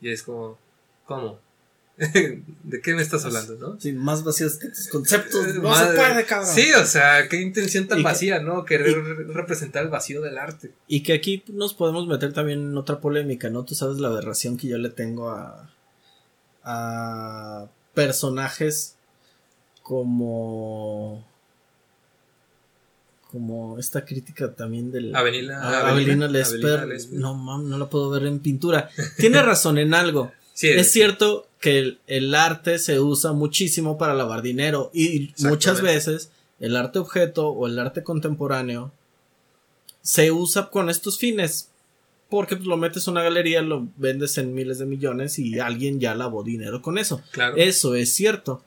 Y 0.00 0.10
es 0.10 0.24
como, 0.24 0.58
¿cómo? 1.04 1.38
¿De 1.96 2.80
qué 2.82 2.94
me 2.94 3.02
estás 3.02 3.24
hablando, 3.24 3.54
no? 3.54 3.80
Sí, 3.80 3.92
más 3.92 4.24
vacíos 4.24 4.58
que 4.58 4.68
tus 4.70 4.88
conceptos. 4.88 5.54
No 5.54 5.74
se 5.76 5.86
puede, 5.94 6.26
cabrón. 6.26 6.52
Sí, 6.52 6.72
o 6.72 6.84
sea, 6.84 7.28
qué 7.28 7.40
intención 7.40 7.86
tan 7.86 8.02
vacía, 8.02 8.40
¿no? 8.40 8.64
Querer 8.64 9.04
representar 9.28 9.84
el 9.84 9.88
vacío 9.88 10.20
del 10.20 10.36
arte. 10.36 10.72
Y 10.88 11.04
que 11.04 11.12
aquí 11.12 11.44
nos 11.46 11.74
podemos 11.74 12.08
meter 12.08 12.32
también 12.32 12.58
en 12.58 12.76
otra 12.76 13.00
polémica, 13.00 13.50
¿no? 13.50 13.64
Tú 13.64 13.76
sabes 13.76 13.98
la 13.98 14.08
aberración 14.08 14.56
que 14.56 14.66
yo 14.66 14.78
le 14.78 14.90
tengo 14.90 15.30
a. 15.30 15.72
a 16.64 17.68
personajes 17.94 18.95
como 19.86 21.24
como 23.30 23.78
esta 23.78 24.04
crítica 24.04 24.52
también 24.52 24.90
del 24.90 25.14
Avelina, 25.14 25.88
Avelina, 25.88 26.26
Lesper, 26.26 26.88
no 27.12 27.34
mam, 27.34 27.68
no 27.68 27.78
la 27.78 27.88
puedo 27.88 28.10
ver 28.10 28.24
en 28.24 28.40
pintura. 28.40 28.90
Tiene 29.16 29.40
razón 29.42 29.78
en 29.78 29.94
algo. 29.94 30.32
Es, 30.60 30.90
cierto 30.90 31.46
que 31.60 31.98
el, 32.08 32.34
arte 32.34 32.80
se 32.80 32.98
usa 32.98 33.30
muchísimo 33.32 33.96
para 33.96 34.14
lavar 34.14 34.42
dinero 34.42 34.90
y 34.92 35.32
muchas 35.38 35.82
veces 35.82 36.30
el 36.58 36.74
arte 36.74 36.98
objeto 36.98 37.50
o 37.50 37.68
el 37.68 37.78
arte 37.78 38.02
contemporáneo 38.02 38.90
se 40.02 40.32
usa 40.32 40.70
con 40.70 40.90
estos 40.90 41.18
fines 41.18 41.68
porque 42.28 42.56
pues, 42.56 42.66
lo 42.66 42.76
metes 42.76 43.06
en 43.06 43.12
una 43.12 43.22
galería, 43.22 43.62
lo 43.62 43.86
vendes 43.98 44.36
en 44.38 44.52
miles 44.52 44.80
de 44.80 44.86
millones 44.86 45.38
y 45.38 45.60
alguien 45.60 46.00
ya 46.00 46.16
lavó 46.16 46.42
dinero 46.42 46.82
con 46.82 46.98
eso. 46.98 47.22
Eso 47.54 47.94
es 47.94 48.12
cierto. 48.12 48.64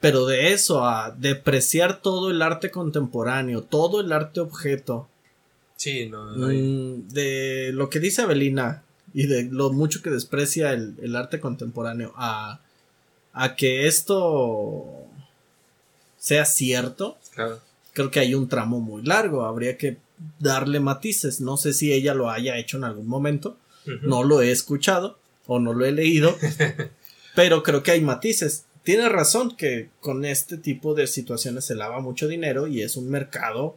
Pero 0.00 0.26
de 0.26 0.52
eso 0.52 0.84
a 0.84 1.10
depreciar 1.10 2.00
todo 2.00 2.30
el 2.30 2.40
arte 2.42 2.70
contemporáneo, 2.70 3.62
todo 3.62 4.00
el 4.00 4.12
arte 4.12 4.40
objeto. 4.40 5.08
Sí, 5.76 6.08
no. 6.08 6.36
Mm, 6.36 7.08
de 7.08 7.70
lo 7.72 7.90
que 7.90 7.98
dice 7.98 8.22
Avelina 8.22 8.82
y 9.12 9.26
de 9.26 9.44
lo 9.44 9.72
mucho 9.72 10.02
que 10.02 10.10
desprecia 10.10 10.72
el, 10.72 11.16
arte 11.16 11.40
contemporáneo 11.40 12.12
a, 12.16 12.60
a 13.32 13.56
que 13.56 13.86
esto 13.86 15.04
sea 16.18 16.44
cierto. 16.44 17.16
Creo 17.92 18.10
que 18.10 18.20
hay 18.20 18.34
un 18.34 18.48
tramo 18.48 18.80
muy 18.80 19.02
largo. 19.02 19.44
Habría 19.44 19.76
que 19.76 19.96
darle 20.38 20.78
matices. 20.78 21.40
No 21.40 21.56
sé 21.56 21.72
si 21.72 21.92
ella 21.92 22.14
lo 22.14 22.30
haya 22.30 22.56
hecho 22.56 22.76
en 22.76 22.84
algún 22.84 23.08
momento. 23.08 23.56
No 24.02 24.22
lo 24.22 24.42
he 24.42 24.50
escuchado 24.50 25.18
o 25.46 25.58
no 25.58 25.72
lo 25.72 25.86
he 25.86 25.92
leído. 25.92 26.36
pero 27.34 27.62
creo 27.62 27.82
que 27.82 27.92
hay 27.92 28.00
matices 28.00 28.64
tiene 28.82 29.08
razón 29.08 29.56
que 29.56 29.90
con 30.00 30.24
este 30.24 30.56
tipo 30.56 30.94
de 30.94 31.06
situaciones 31.06 31.64
se 31.64 31.74
lava 31.74 32.00
mucho 32.00 32.28
dinero 32.28 32.66
y 32.66 32.82
es 32.82 32.96
un 32.96 33.10
mercado. 33.10 33.76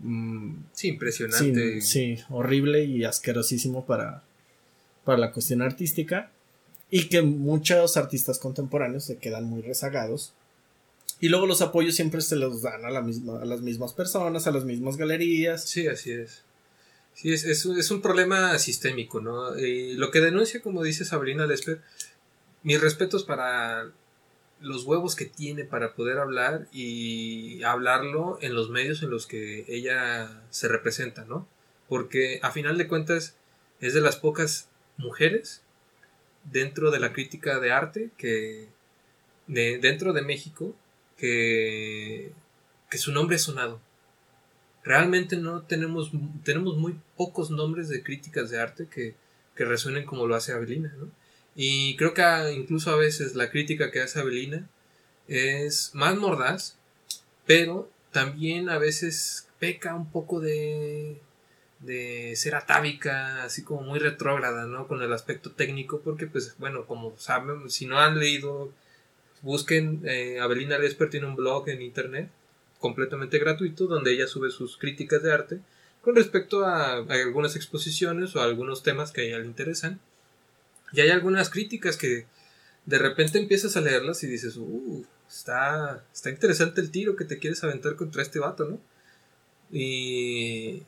Mm, 0.00 0.64
sí, 0.72 0.88
impresionante. 0.88 1.80
sí, 1.80 2.18
horrible 2.30 2.84
y 2.84 3.04
asquerosísimo 3.04 3.86
para, 3.86 4.22
para 5.04 5.18
la 5.18 5.32
cuestión 5.32 5.62
artística. 5.62 6.30
Y 6.90 7.08
que 7.08 7.22
muchos 7.22 7.96
artistas 7.96 8.38
contemporáneos 8.38 9.04
se 9.04 9.16
quedan 9.16 9.44
muy 9.44 9.62
rezagados. 9.62 10.32
Y 11.20 11.28
luego 11.28 11.46
los 11.46 11.62
apoyos 11.62 11.94
siempre 11.94 12.20
se 12.20 12.36
los 12.36 12.62
dan 12.62 12.84
a, 12.84 12.90
la 12.90 13.00
misma, 13.00 13.40
a 13.40 13.44
las 13.44 13.60
mismas 13.62 13.92
personas, 13.92 14.46
a 14.46 14.50
las 14.50 14.64
mismas 14.64 14.96
galerías. 14.96 15.64
Sí, 15.64 15.86
así 15.88 16.12
es. 16.12 16.42
Sí, 17.14 17.32
es, 17.32 17.44
es, 17.44 17.90
un 17.90 18.02
problema 18.02 18.58
sistémico, 18.58 19.20
¿no? 19.20 19.56
Y 19.56 19.94
lo 19.94 20.10
que 20.10 20.20
denuncia, 20.20 20.60
como 20.60 20.82
dice 20.82 21.04
Sabrina 21.04 21.46
Lesper, 21.46 21.80
mis 22.64 22.80
respetos 22.80 23.22
para 23.22 23.92
los 24.64 24.84
huevos 24.84 25.14
que 25.14 25.26
tiene 25.26 25.64
para 25.64 25.94
poder 25.94 26.18
hablar 26.18 26.66
y 26.72 27.62
hablarlo 27.62 28.38
en 28.40 28.54
los 28.54 28.70
medios 28.70 29.02
en 29.02 29.10
los 29.10 29.26
que 29.26 29.64
ella 29.68 30.42
se 30.50 30.68
representa, 30.68 31.24
¿no? 31.24 31.46
Porque 31.88 32.40
a 32.42 32.50
final 32.50 32.78
de 32.78 32.88
cuentas 32.88 33.36
es 33.80 33.94
de 33.94 34.00
las 34.00 34.16
pocas 34.16 34.68
mujeres 34.96 35.62
dentro 36.50 36.90
de 36.90 37.00
la 37.00 37.12
crítica 37.12 37.60
de 37.60 37.72
arte 37.72 38.10
que 38.16 38.68
dentro 39.46 40.14
de 40.14 40.22
México 40.22 40.74
que, 41.18 42.32
que 42.90 42.98
su 42.98 43.12
nombre 43.12 43.36
es 43.36 43.42
sonado. 43.42 43.80
Realmente 44.82 45.36
no 45.36 45.62
tenemos, 45.62 46.10
tenemos 46.42 46.76
muy 46.76 46.98
pocos 47.16 47.50
nombres 47.50 47.88
de 47.88 48.02
críticas 48.02 48.50
de 48.50 48.60
arte 48.60 48.86
que, 48.86 49.14
que 49.54 49.64
resuenen 49.64 50.04
como 50.04 50.26
lo 50.26 50.34
hace 50.34 50.52
Avelina, 50.52 50.94
¿no? 50.98 51.10
Y 51.56 51.96
creo 51.96 52.14
que 52.14 52.22
incluso 52.56 52.90
a 52.90 52.96
veces 52.96 53.34
la 53.34 53.50
crítica 53.50 53.90
que 53.90 54.00
hace 54.00 54.20
Abelina 54.20 54.68
es 55.28 55.90
más 55.94 56.16
mordaz, 56.16 56.76
pero 57.46 57.90
también 58.12 58.68
a 58.68 58.78
veces 58.78 59.48
peca 59.58 59.94
un 59.94 60.10
poco 60.10 60.40
de, 60.40 61.20
de 61.80 62.34
ser 62.36 62.54
atávica, 62.54 63.44
así 63.44 63.62
como 63.62 63.82
muy 63.82 63.98
retrógrada, 63.98 64.66
¿no? 64.66 64.88
Con 64.88 65.02
el 65.02 65.12
aspecto 65.12 65.52
técnico, 65.52 66.00
porque 66.00 66.26
pues 66.26 66.54
bueno, 66.58 66.86
como 66.86 67.16
saben, 67.18 67.70
si 67.70 67.86
no 67.86 67.98
han 67.98 68.18
leído, 68.18 68.72
busquen, 69.42 70.02
eh, 70.04 70.40
Abelina 70.40 70.78
Lesper 70.78 71.10
tiene 71.10 71.26
un 71.26 71.36
blog 71.36 71.68
en 71.68 71.82
internet 71.82 72.30
completamente 72.78 73.38
gratuito 73.38 73.86
donde 73.86 74.12
ella 74.12 74.26
sube 74.26 74.50
sus 74.50 74.76
críticas 74.76 75.22
de 75.22 75.32
arte 75.32 75.60
con 76.02 76.16
respecto 76.16 76.66
a, 76.66 76.96
a 76.98 77.14
algunas 77.24 77.56
exposiciones 77.56 78.36
o 78.36 78.40
a 78.40 78.44
algunos 78.44 78.82
temas 78.82 79.10
que 79.10 79.22
a 79.22 79.24
ella 79.24 79.38
le 79.38 79.46
interesan. 79.46 80.00
Y 80.94 81.00
hay 81.00 81.10
algunas 81.10 81.50
críticas 81.50 81.96
que 81.96 82.26
de 82.86 82.98
repente 82.98 83.38
empiezas 83.38 83.76
a 83.76 83.80
leerlas 83.80 84.22
y 84.22 84.26
dices, 84.26 84.56
uh, 84.56 85.04
está, 85.28 86.04
está 86.12 86.30
interesante 86.30 86.80
el 86.80 86.90
tiro 86.90 87.16
que 87.16 87.24
te 87.24 87.38
quieres 87.38 87.64
aventar 87.64 87.96
contra 87.96 88.22
este 88.22 88.38
vato, 88.38 88.64
¿no? 88.66 88.80
Y, 89.72 90.82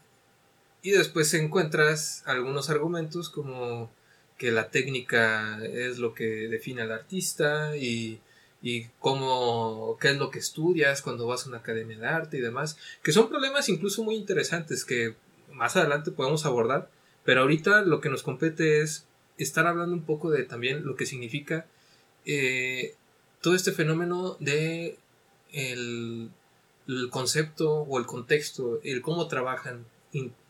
y 0.83 0.91
después 0.91 1.33
encuentras 1.35 2.23
algunos 2.27 2.71
argumentos 2.71 3.31
como 3.31 3.91
que 4.39 4.53
la 4.53 4.71
técnica 4.71 5.59
es 5.65 5.99
lo 5.99 6.15
que 6.15 6.25
define 6.49 6.83
al 6.83 6.93
artista 6.93 7.77
y, 7.77 8.21
y 8.63 8.85
cómo, 9.01 9.97
qué 10.01 10.11
es 10.11 10.19
lo 10.19 10.31
que 10.31 10.39
estudias 10.39 11.03
cuando 11.03 11.27
vas 11.27 11.47
a 11.47 11.49
una 11.49 11.59
academia 11.59 11.99
de 11.99 12.07
arte 12.07 12.37
y 12.37 12.43
demás, 12.43 12.77
que 13.03 13.13
son 13.13 13.29
problemas 13.29 13.69
incluso 13.69 14.05
muy 14.05 14.15
interesantes 14.15 14.85
que 14.85 15.17
más 15.51 15.75
adelante 15.77 16.11
podemos 16.11 16.45
abordar, 16.45 16.91
pero 17.25 17.41
ahorita 17.41 17.83
lo 17.83 18.01
que 18.01 18.11
nos 18.11 18.23
compete 18.23 18.83
es 18.83 19.07
estar 19.39 19.67
hablando 19.67 19.95
un 19.95 20.05
poco 20.05 20.31
de 20.31 20.45
también 20.45 20.85
lo 20.85 20.97
que 20.97 21.07
significa 21.07 21.67
eh, 22.25 22.95
todo 23.41 23.55
este 23.55 23.73
fenómeno 23.73 24.37
de 24.41 24.99
el, 25.53 26.31
concepto 27.11 27.83
o 27.83 27.99
el 27.99 28.07
contexto, 28.07 28.81
el 28.83 29.03
cómo 29.03 29.29
trabajan, 29.29 29.85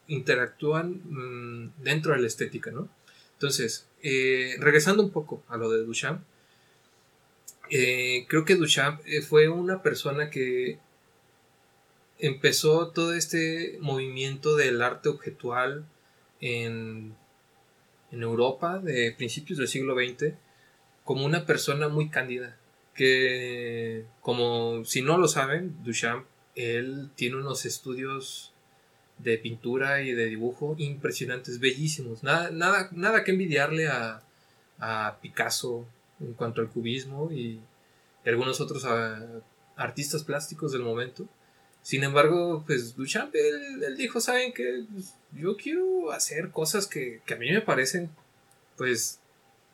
interactúan 0.07 1.01
mm, 1.05 1.83
dentro 1.83 2.13
de 2.13 2.21
la 2.21 2.27
estética, 2.27 2.71
¿no? 2.71 2.89
Entonces, 3.35 3.87
eh, 4.03 4.57
regresando 4.59 5.03
un 5.03 5.11
poco 5.11 5.43
a 5.49 5.57
lo 5.57 5.71
de 5.71 5.85
Duchamp, 5.85 6.23
eh, 7.71 8.27
creo 8.29 8.45
que 8.45 8.55
Duchamp 8.55 9.01
fue 9.29 9.49
una 9.49 9.83
persona 9.83 10.31
que 10.31 10.79
empezó 12.19 12.89
todo 12.89 13.13
este 13.13 13.79
movimiento 13.81 14.57
del 14.57 14.81
arte 14.81 15.09
objetual 15.09 15.85
en, 16.41 17.15
en 18.13 18.23
Europa 18.23 18.79
de 18.79 19.13
principios 19.17 19.59
del 19.59 19.69
siglo 19.69 19.95
XX 19.95 20.35
como 21.05 21.25
una 21.25 21.47
persona 21.47 21.89
muy 21.89 22.09
cándida 22.09 22.57
que 22.95 24.05
como 24.21 24.85
si 24.85 25.03
no 25.03 25.19
lo 25.19 25.29
saben 25.29 25.77
Duchamp 25.85 26.27
él 26.55 27.11
tiene 27.15 27.37
unos 27.37 27.67
estudios 27.67 28.53
de 29.19 29.39
pintura 29.39 30.03
y 30.03 30.13
de 30.13 30.27
dibujo 30.27 30.75
impresionantes, 30.79 31.61
bellísimos. 31.61 32.23
Nada, 32.23 32.51
nada, 32.51 32.89
nada 32.93 33.25
que 33.25 33.31
envidiarle 33.33 33.89
a, 33.89 34.23
a 34.79 35.19
Picasso 35.23 35.87
en 36.21 36.33
cuanto 36.35 36.61
al 36.61 36.71
cubismo 36.71 37.31
y, 37.31 37.61
algunos 38.25 38.61
otros 38.61 38.85
ah, 38.85 39.25
artistas 39.77 40.25
plásticos 40.25 40.73
del 40.73 40.83
momento. 40.83 41.29
Sin 41.87 42.03
embargo, 42.03 42.65
pues 42.67 42.97
Duchamp, 42.97 43.33
él, 43.37 43.97
dijo, 43.97 44.21
¿saben 44.21 44.53
que 44.53 44.85
pues, 44.93 45.15
yo 45.33 45.57
quiero 45.57 46.11
hacer 46.11 46.51
cosas 46.51 46.89
que, 46.89 47.21
que, 47.25 47.35
a 47.35 47.37
mí 47.37 47.49
me 47.53 47.61
parecen, 47.61 48.11
pues, 48.77 49.21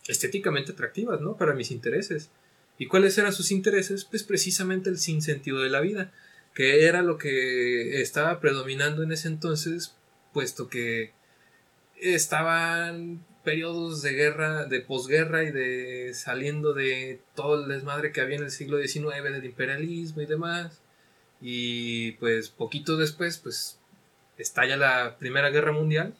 estéticamente 0.06 0.72
atractivas, 0.72 1.22
¿no? 1.22 1.38
Para 1.38 1.54
mis 1.54 1.70
intereses. 1.70 2.28
¿Y 2.76 2.86
cuáles 2.86 3.16
eran 3.16 3.32
sus 3.32 3.50
intereses? 3.50 4.04
Pues 4.04 4.24
precisamente 4.24 4.90
el 4.90 4.98
sinsentido 4.98 5.60
de 5.60 5.70
la 5.70 5.80
vida 5.80 6.12
que 6.54 6.84
era 6.84 7.00
lo 7.00 7.16
que 7.16 8.02
estaba 8.02 8.40
predominando 8.40 9.02
en 9.02 9.12
ese 9.12 9.28
entonces, 9.28 9.94
puesto 10.34 10.68
que 10.68 11.12
estaban 11.98 13.24
periodos 13.42 14.02
de 14.02 14.12
guerra, 14.12 14.66
de 14.66 14.80
posguerra 14.80 15.44
y 15.44 15.50
de 15.50 16.12
saliendo 16.12 16.74
de 16.74 17.20
todo 17.34 17.62
el 17.62 17.70
desmadre 17.70 18.12
que 18.12 18.20
había 18.20 18.36
en 18.36 18.44
el 18.44 18.50
siglo 18.50 18.78
XIX 18.78 19.22
del 19.22 19.44
imperialismo 19.44 20.20
y 20.20 20.26
demás. 20.26 20.81
Y 21.42 22.12
pues 22.12 22.48
poquito 22.48 22.96
después, 22.96 23.38
pues 23.38 23.78
estalla 24.38 24.76
la 24.76 25.18
Primera 25.18 25.50
Guerra 25.50 25.72
Mundial, 25.72 26.14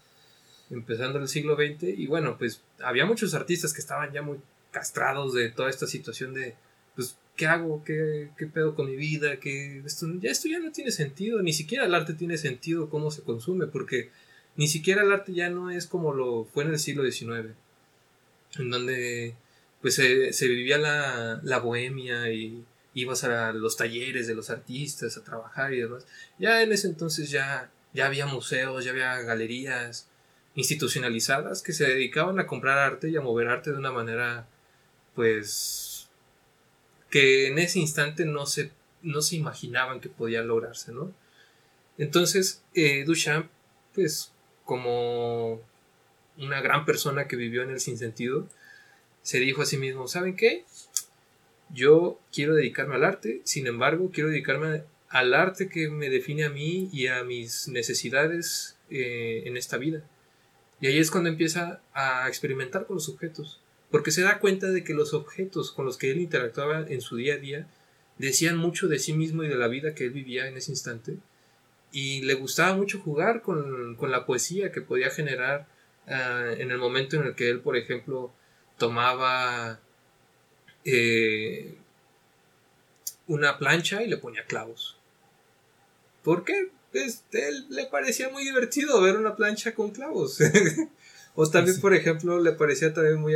empezando 0.70 1.18
el 1.18 1.28
siglo 1.28 1.54
XX, 1.54 1.84
y 1.96 2.06
bueno, 2.06 2.36
pues 2.38 2.62
había 2.82 3.06
muchos 3.06 3.32
artistas 3.34 3.72
que 3.72 3.80
estaban 3.80 4.12
ya 4.12 4.22
muy 4.22 4.38
castrados 4.72 5.32
de 5.34 5.50
toda 5.50 5.70
esta 5.70 5.86
situación 5.86 6.34
de, 6.34 6.56
pues 6.96 7.16
¿qué 7.36 7.46
hago? 7.46 7.84
¿Qué, 7.84 8.30
¿Qué, 8.36 8.46
pedo 8.46 8.74
con 8.74 8.86
mi 8.86 8.96
vida? 8.96 9.38
que 9.38 9.82
esto, 9.84 10.06
ya, 10.20 10.30
esto 10.30 10.48
ya 10.48 10.58
no 10.58 10.72
tiene 10.72 10.90
sentido, 10.90 11.40
ni 11.42 11.52
siquiera 11.52 11.84
el 11.84 11.94
arte 11.94 12.14
tiene 12.14 12.36
sentido 12.36 12.90
cómo 12.90 13.10
se 13.10 13.22
consume, 13.22 13.66
porque 13.66 14.10
ni 14.56 14.66
siquiera 14.68 15.02
el 15.02 15.12
arte 15.12 15.32
ya 15.32 15.50
no 15.50 15.70
es 15.70 15.86
como 15.86 16.12
lo 16.14 16.44
fue 16.44 16.64
en 16.64 16.70
el 16.70 16.78
siglo 16.78 17.08
XIX, 17.08 17.54
en 18.58 18.70
donde 18.70 19.34
pues 19.80 19.96
se, 19.96 20.48
vivía 20.48 20.78
la, 20.78 21.40
la, 21.42 21.58
bohemia 21.58 22.30
y 22.32 22.64
ibas 22.94 23.24
a 23.24 23.52
los 23.52 23.76
talleres 23.76 24.26
de 24.26 24.34
los 24.34 24.50
artistas 24.50 25.16
a 25.16 25.24
trabajar 25.24 25.72
y 25.72 25.80
demás. 25.80 26.06
Ya 26.38 26.62
en 26.62 26.72
ese 26.72 26.88
entonces 26.88 27.30
ya, 27.30 27.70
ya 27.92 28.06
había 28.06 28.26
museos, 28.26 28.84
ya 28.84 28.90
había 28.90 29.20
galerías 29.22 30.08
institucionalizadas 30.54 31.62
que 31.62 31.72
se 31.72 31.86
dedicaban 31.86 32.38
a 32.38 32.46
comprar 32.46 32.78
arte 32.78 33.08
y 33.08 33.16
a 33.16 33.22
mover 33.22 33.48
arte 33.48 33.72
de 33.72 33.78
una 33.78 33.92
manera 33.92 34.46
pues 35.14 36.08
que 37.10 37.48
en 37.48 37.58
ese 37.58 37.78
instante 37.78 38.24
no 38.24 38.46
se, 38.46 38.72
no 39.02 39.20
se 39.20 39.36
imaginaban 39.36 40.00
que 40.00 40.08
podía 40.08 40.42
lograrse, 40.42 40.92
¿no? 40.92 41.12
Entonces, 41.98 42.62
eh, 42.74 43.04
Duchamp, 43.04 43.50
pues, 43.94 44.32
como 44.64 45.60
una 46.38 46.62
gran 46.62 46.86
persona 46.86 47.28
que 47.28 47.36
vivió 47.36 47.62
en 47.62 47.70
el 47.70 47.80
sinsentido, 47.80 48.48
se 49.20 49.38
dijo 49.38 49.60
a 49.60 49.66
sí 49.66 49.76
mismo, 49.76 50.08
¿saben 50.08 50.36
qué? 50.36 50.64
Yo 51.72 52.20
quiero 52.32 52.54
dedicarme 52.54 52.96
al 52.96 53.04
arte, 53.04 53.40
sin 53.44 53.66
embargo, 53.66 54.10
quiero 54.12 54.28
dedicarme 54.28 54.82
al 55.08 55.34
arte 55.34 55.68
que 55.68 55.88
me 55.88 56.10
define 56.10 56.44
a 56.44 56.50
mí 56.50 56.88
y 56.92 57.06
a 57.06 57.24
mis 57.24 57.68
necesidades 57.68 58.76
eh, 58.90 59.42
en 59.46 59.56
esta 59.56 59.78
vida. 59.78 60.04
Y 60.80 60.86
ahí 60.86 60.98
es 60.98 61.10
cuando 61.10 61.30
empieza 61.30 61.80
a 61.94 62.28
experimentar 62.28 62.86
con 62.86 62.96
los 62.96 63.08
objetos 63.08 63.62
porque 63.92 64.10
se 64.10 64.22
da 64.22 64.38
cuenta 64.38 64.68
de 64.68 64.82
que 64.82 64.94
los 64.94 65.12
objetos 65.12 65.70
con 65.70 65.84
los 65.84 65.98
que 65.98 66.10
él 66.10 66.18
interactuaba 66.18 66.80
en 66.88 67.02
su 67.02 67.16
día 67.16 67.34
a 67.34 67.36
día 67.36 67.68
decían 68.16 68.56
mucho 68.56 68.88
de 68.88 68.98
sí 68.98 69.12
mismo 69.12 69.44
y 69.44 69.48
de 69.48 69.54
la 69.54 69.68
vida 69.68 69.94
que 69.94 70.06
él 70.06 70.10
vivía 70.10 70.48
en 70.48 70.56
ese 70.56 70.72
instante, 70.72 71.18
y 71.92 72.22
le 72.22 72.34
gustaba 72.34 72.74
mucho 72.74 73.00
jugar 73.00 73.42
con, 73.42 73.98
la 74.10 74.24
poesía 74.24 74.72
que 74.72 74.80
podía 74.80 75.10
generar 75.10 75.66
ah, 76.06 76.52
en 76.56 76.70
el 76.70 76.78
momento 76.78 77.16
en 77.16 77.26
el 77.26 77.34
que 77.34 77.50
él, 77.50 77.60
por 77.60 77.76
ejemplo, 77.76 78.32
tomaba 78.78 79.78
eh, 80.84 81.74
una 83.26 83.58
plancha 83.58 84.02
y 84.02 84.08
le 84.08 84.18
ponía 84.18 84.44
clavos. 84.44 84.98
¿Por 86.22 86.44
qué? 86.44 86.70
Pues, 86.92 87.24
él 87.32 87.66
le 87.70 87.86
parecía 87.86 88.28
muy 88.28 88.44
divertido 88.44 89.00
ver 89.00 89.16
una 89.16 89.34
plancha 89.36 89.74
con 89.74 89.90
clavos. 89.90 90.38
o 91.34 91.50
también, 91.50 91.80
por 91.80 91.94
ejemplo, 91.94 92.40
le 92.40 92.52
parecía 92.52 92.92
también 92.92 93.20
muy 93.20 93.34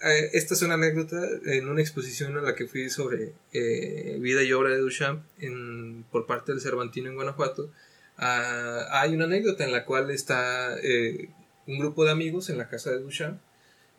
eh, 0.00 0.30
esta 0.32 0.54
es 0.54 0.62
una 0.62 0.74
anécdota 0.74 1.20
en 1.46 1.68
una 1.68 1.80
exposición 1.80 2.36
a 2.36 2.40
la 2.40 2.54
que 2.54 2.68
fui 2.68 2.88
sobre 2.88 3.32
eh, 3.52 4.16
vida 4.20 4.44
y 4.44 4.52
obra 4.52 4.70
de 4.70 4.78
Duchamp 4.78 5.24
en, 5.40 6.04
por 6.12 6.26
parte 6.26 6.52
del 6.52 6.60
Cervantino 6.60 7.08
en 7.08 7.16
Guanajuato. 7.16 7.70
Ah, 8.16 8.86
hay 9.00 9.14
una 9.14 9.24
anécdota 9.24 9.64
en 9.64 9.72
la 9.72 9.84
cual 9.84 10.10
está 10.10 10.78
eh, 10.82 11.30
un 11.66 11.78
grupo 11.78 12.04
de 12.04 12.12
amigos 12.12 12.48
en 12.48 12.58
la 12.58 12.68
casa 12.68 12.90
de 12.90 13.00
Duchamp 13.00 13.40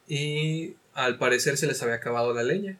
y 0.07 0.75
al 1.05 1.17
parecer 1.17 1.57
se 1.57 1.67
les 1.67 1.81
había 1.81 1.95
acabado 1.95 2.33
la 2.33 2.43
leña. 2.43 2.77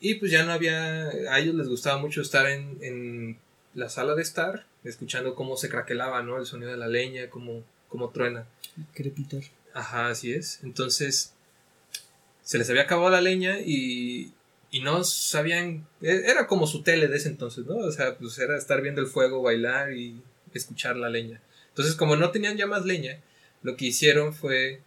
Y 0.00 0.14
pues 0.16 0.30
ya 0.30 0.44
no 0.44 0.52
había, 0.52 1.08
a 1.08 1.38
ellos 1.38 1.54
les 1.54 1.68
gustaba 1.68 1.98
mucho 1.98 2.20
estar 2.20 2.46
en, 2.46 2.78
en 2.82 3.38
la 3.74 3.88
sala 3.88 4.14
de 4.14 4.22
estar, 4.22 4.66
escuchando 4.84 5.34
cómo 5.34 5.56
se 5.56 5.68
craquelaba, 5.68 6.22
¿no? 6.22 6.38
El 6.38 6.46
sonido 6.46 6.70
de 6.70 6.76
la 6.76 6.88
leña, 6.88 7.30
cómo, 7.30 7.62
cómo 7.88 8.10
truena. 8.10 8.46
Crepitar. 8.94 9.42
Ajá, 9.72 10.08
así 10.08 10.32
es. 10.32 10.60
Entonces, 10.62 11.32
se 12.42 12.58
les 12.58 12.68
había 12.68 12.82
acabado 12.82 13.10
la 13.10 13.20
leña 13.20 13.58
y, 13.60 14.32
y 14.70 14.80
no 14.80 15.02
sabían, 15.04 15.86
e, 16.02 16.22
era 16.26 16.46
como 16.46 16.66
su 16.66 16.82
tele 16.82 17.08
de 17.08 17.16
ese 17.16 17.28
entonces, 17.28 17.66
¿no? 17.66 17.76
O 17.76 17.92
sea, 17.92 18.16
pues 18.18 18.38
era 18.38 18.56
estar 18.56 18.82
viendo 18.82 19.00
el 19.00 19.06
fuego, 19.06 19.42
bailar 19.42 19.92
y 19.92 20.20
escuchar 20.52 20.96
la 20.96 21.08
leña. 21.08 21.40
Entonces, 21.68 21.94
como 21.94 22.16
no 22.16 22.30
tenían 22.30 22.56
ya 22.56 22.66
más 22.66 22.84
leña, 22.84 23.20
lo 23.62 23.76
que 23.76 23.86
hicieron 23.86 24.32
fue 24.34 24.80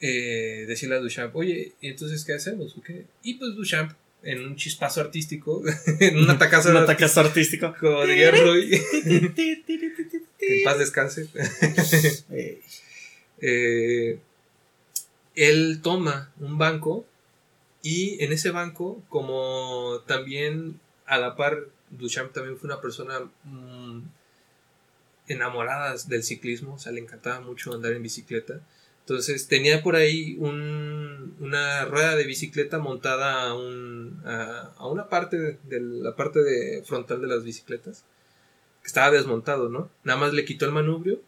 eh, 0.00 0.64
decirle 0.66 0.96
a 0.96 1.00
Duchamp, 1.00 1.34
oye, 1.36 1.72
¿y 1.80 1.88
entonces 1.88 2.24
qué 2.24 2.34
hacemos? 2.34 2.74
Y 3.22 3.34
pues 3.34 3.54
Duchamp, 3.54 3.92
en 4.22 4.44
un 4.44 4.56
chispazo 4.56 5.00
artístico, 5.00 5.62
en 6.00 6.18
un 6.18 6.30
atacazo, 6.30 7.20
artístico, 7.20 7.74
como 7.78 8.04
diría 8.04 8.30
en 10.40 10.64
paz 10.64 10.78
descanse, 10.78 11.28
eh, 13.40 14.18
él 15.34 15.80
toma 15.82 16.32
un 16.40 16.58
banco 16.58 17.06
y 17.82 18.22
en 18.22 18.32
ese 18.32 18.50
banco, 18.50 19.02
como 19.08 20.02
también 20.06 20.80
a 21.06 21.18
la 21.18 21.36
par, 21.36 21.68
Duchamp 21.90 22.32
también 22.32 22.58
fue 22.58 22.68
una 22.68 22.80
persona 22.80 23.20
mm, 23.44 24.02
enamorada 25.28 25.96
del 26.06 26.22
ciclismo, 26.22 26.74
o 26.74 26.78
sea, 26.78 26.92
le 26.92 27.00
encantaba 27.00 27.40
mucho 27.40 27.72
andar 27.72 27.92
en 27.92 28.02
bicicleta. 28.02 28.60
Entonces 29.08 29.48
tenía 29.48 29.82
por 29.82 29.96
ahí 29.96 30.36
una 30.38 31.86
rueda 31.86 32.14
de 32.14 32.26
bicicleta 32.26 32.78
montada 32.78 33.48
a, 33.48 34.86
una 34.86 35.08
parte 35.08 35.58
de, 35.62 35.80
la 35.80 36.14
parte 36.14 36.82
frontal 36.84 37.22
de 37.22 37.26
las 37.26 37.42
bicicletas, 37.42 38.04
que 38.82 38.86
estaba 38.86 39.10
desmontado, 39.10 39.70
¿no? 39.70 39.90
Nada 40.04 40.20
más 40.20 40.34
le 40.34 40.44
quitó 40.44 40.66
el 40.66 40.72
manubrio 40.72 41.22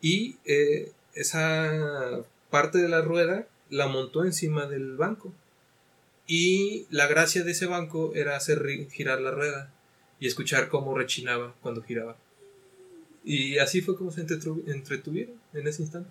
y 0.00 0.36
eh, 0.46 0.92
esa 1.12 2.24
parte 2.48 2.78
de 2.78 2.88
la 2.88 3.02
rueda 3.02 3.46
la 3.68 3.88
montó 3.88 4.24
encima 4.24 4.64
del 4.64 4.96
banco. 4.96 5.30
Y 6.26 6.86
la 6.88 7.08
gracia 7.08 7.44
de 7.44 7.50
ese 7.50 7.66
banco 7.66 8.14
era 8.14 8.36
hacer 8.36 8.66
girar 8.90 9.20
la 9.20 9.32
rueda 9.32 9.70
y 10.18 10.28
escuchar 10.28 10.70
cómo 10.70 10.96
rechinaba 10.96 11.54
cuando 11.60 11.82
giraba. 11.82 12.16
Y 13.22 13.58
así 13.58 13.82
fue 13.82 13.98
como 13.98 14.12
se 14.12 14.22
entretuvieron 14.22 15.34
en 15.52 15.68
ese 15.68 15.82
instante. 15.82 16.10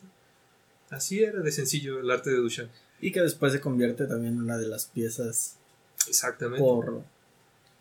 Así 0.90 1.24
era 1.24 1.42
de 1.42 1.52
sencillo 1.52 2.00
el 2.00 2.10
arte 2.10 2.30
de 2.30 2.38
Duchamp. 2.38 2.72
Y 3.00 3.12
que 3.12 3.22
después 3.22 3.54
se 3.54 3.62
convierte 3.62 4.06
también 4.06 4.34
en 4.34 4.42
una 4.42 4.58
de 4.58 4.68
las 4.68 4.86
piezas. 4.86 5.58
Exactamente. 6.08 6.60
Por, 6.60 7.04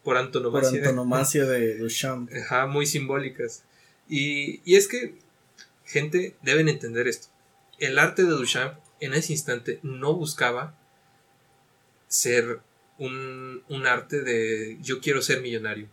por 0.02 0.16
antonomasia. 0.16 0.70
Por 0.70 0.78
antonomasia 0.78 1.44
de 1.44 1.78
Duchamp. 1.78 2.30
Ajá, 2.44 2.66
muy 2.66 2.86
simbólicas. 2.86 3.62
Y, 4.08 4.60
y 4.64 4.76
es 4.76 4.88
que, 4.88 5.18
gente, 5.84 6.36
deben 6.42 6.68
entender 6.68 7.08
esto 7.08 7.28
el 7.78 7.98
arte 7.98 8.22
de 8.22 8.30
Duchamp 8.30 8.78
en 9.00 9.14
ese 9.14 9.32
instante 9.32 9.80
no 9.82 10.14
buscaba 10.14 10.78
ser 12.08 12.60
un, 12.98 13.62
arte 13.86 14.22
de 14.22 14.78
yo 14.80 15.00
quiero 15.00 15.20
ser 15.20 15.42
millonario. 15.42 15.86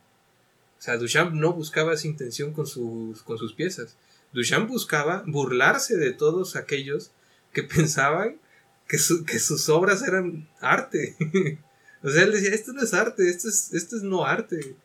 O 0.79 0.81
sea, 0.81 0.97
Duchamp 0.97 1.33
no 1.33 1.53
buscaba 1.53 1.93
esa 1.93 2.07
intención 2.07 2.53
con 2.53 2.67
sus, 2.67 3.23
con 3.23 3.37
sus 3.37 3.53
piezas. 3.53 3.97
Duchamp 4.33 4.69
buscaba 4.69 5.23
burlarse 5.27 5.97
de 5.97 6.11
todos 6.11 6.55
aquellos 6.55 7.11
que 7.53 7.63
pensaban 7.75 8.39
que, 8.87 8.97
sus 8.97 9.69
obras 9.69 10.03
eran 10.03 10.49
arte. 10.59 11.15
O 12.05 12.09
sea, 12.09 12.23
él 12.23 12.33
decía, 12.33 12.49
esto 12.49 12.73
no 12.73 12.81
es 12.81 12.93
arte, 12.93 13.29
esto 13.29 13.47
es, 13.47 14.03
no 14.03 14.25
arte. 14.25 14.75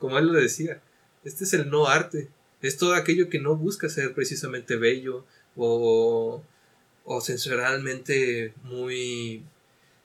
Como 0.00 0.18
él 0.18 0.26
lo 0.26 0.32
decía, 0.32 0.82
este 1.22 1.44
es 1.44 1.52
el 1.54 1.70
no 1.70 1.86
arte. 1.86 2.30
Es 2.62 2.78
todo 2.78 2.94
aquello 2.94 3.28
que 3.28 3.38
no 3.38 3.54
busca 3.54 3.88
ser 3.88 4.12
precisamente 4.12 4.74
bello 4.74 5.24
o, 5.54 6.42
o 7.04 7.20
sensorialmente 7.20 8.54
muy 8.64 9.44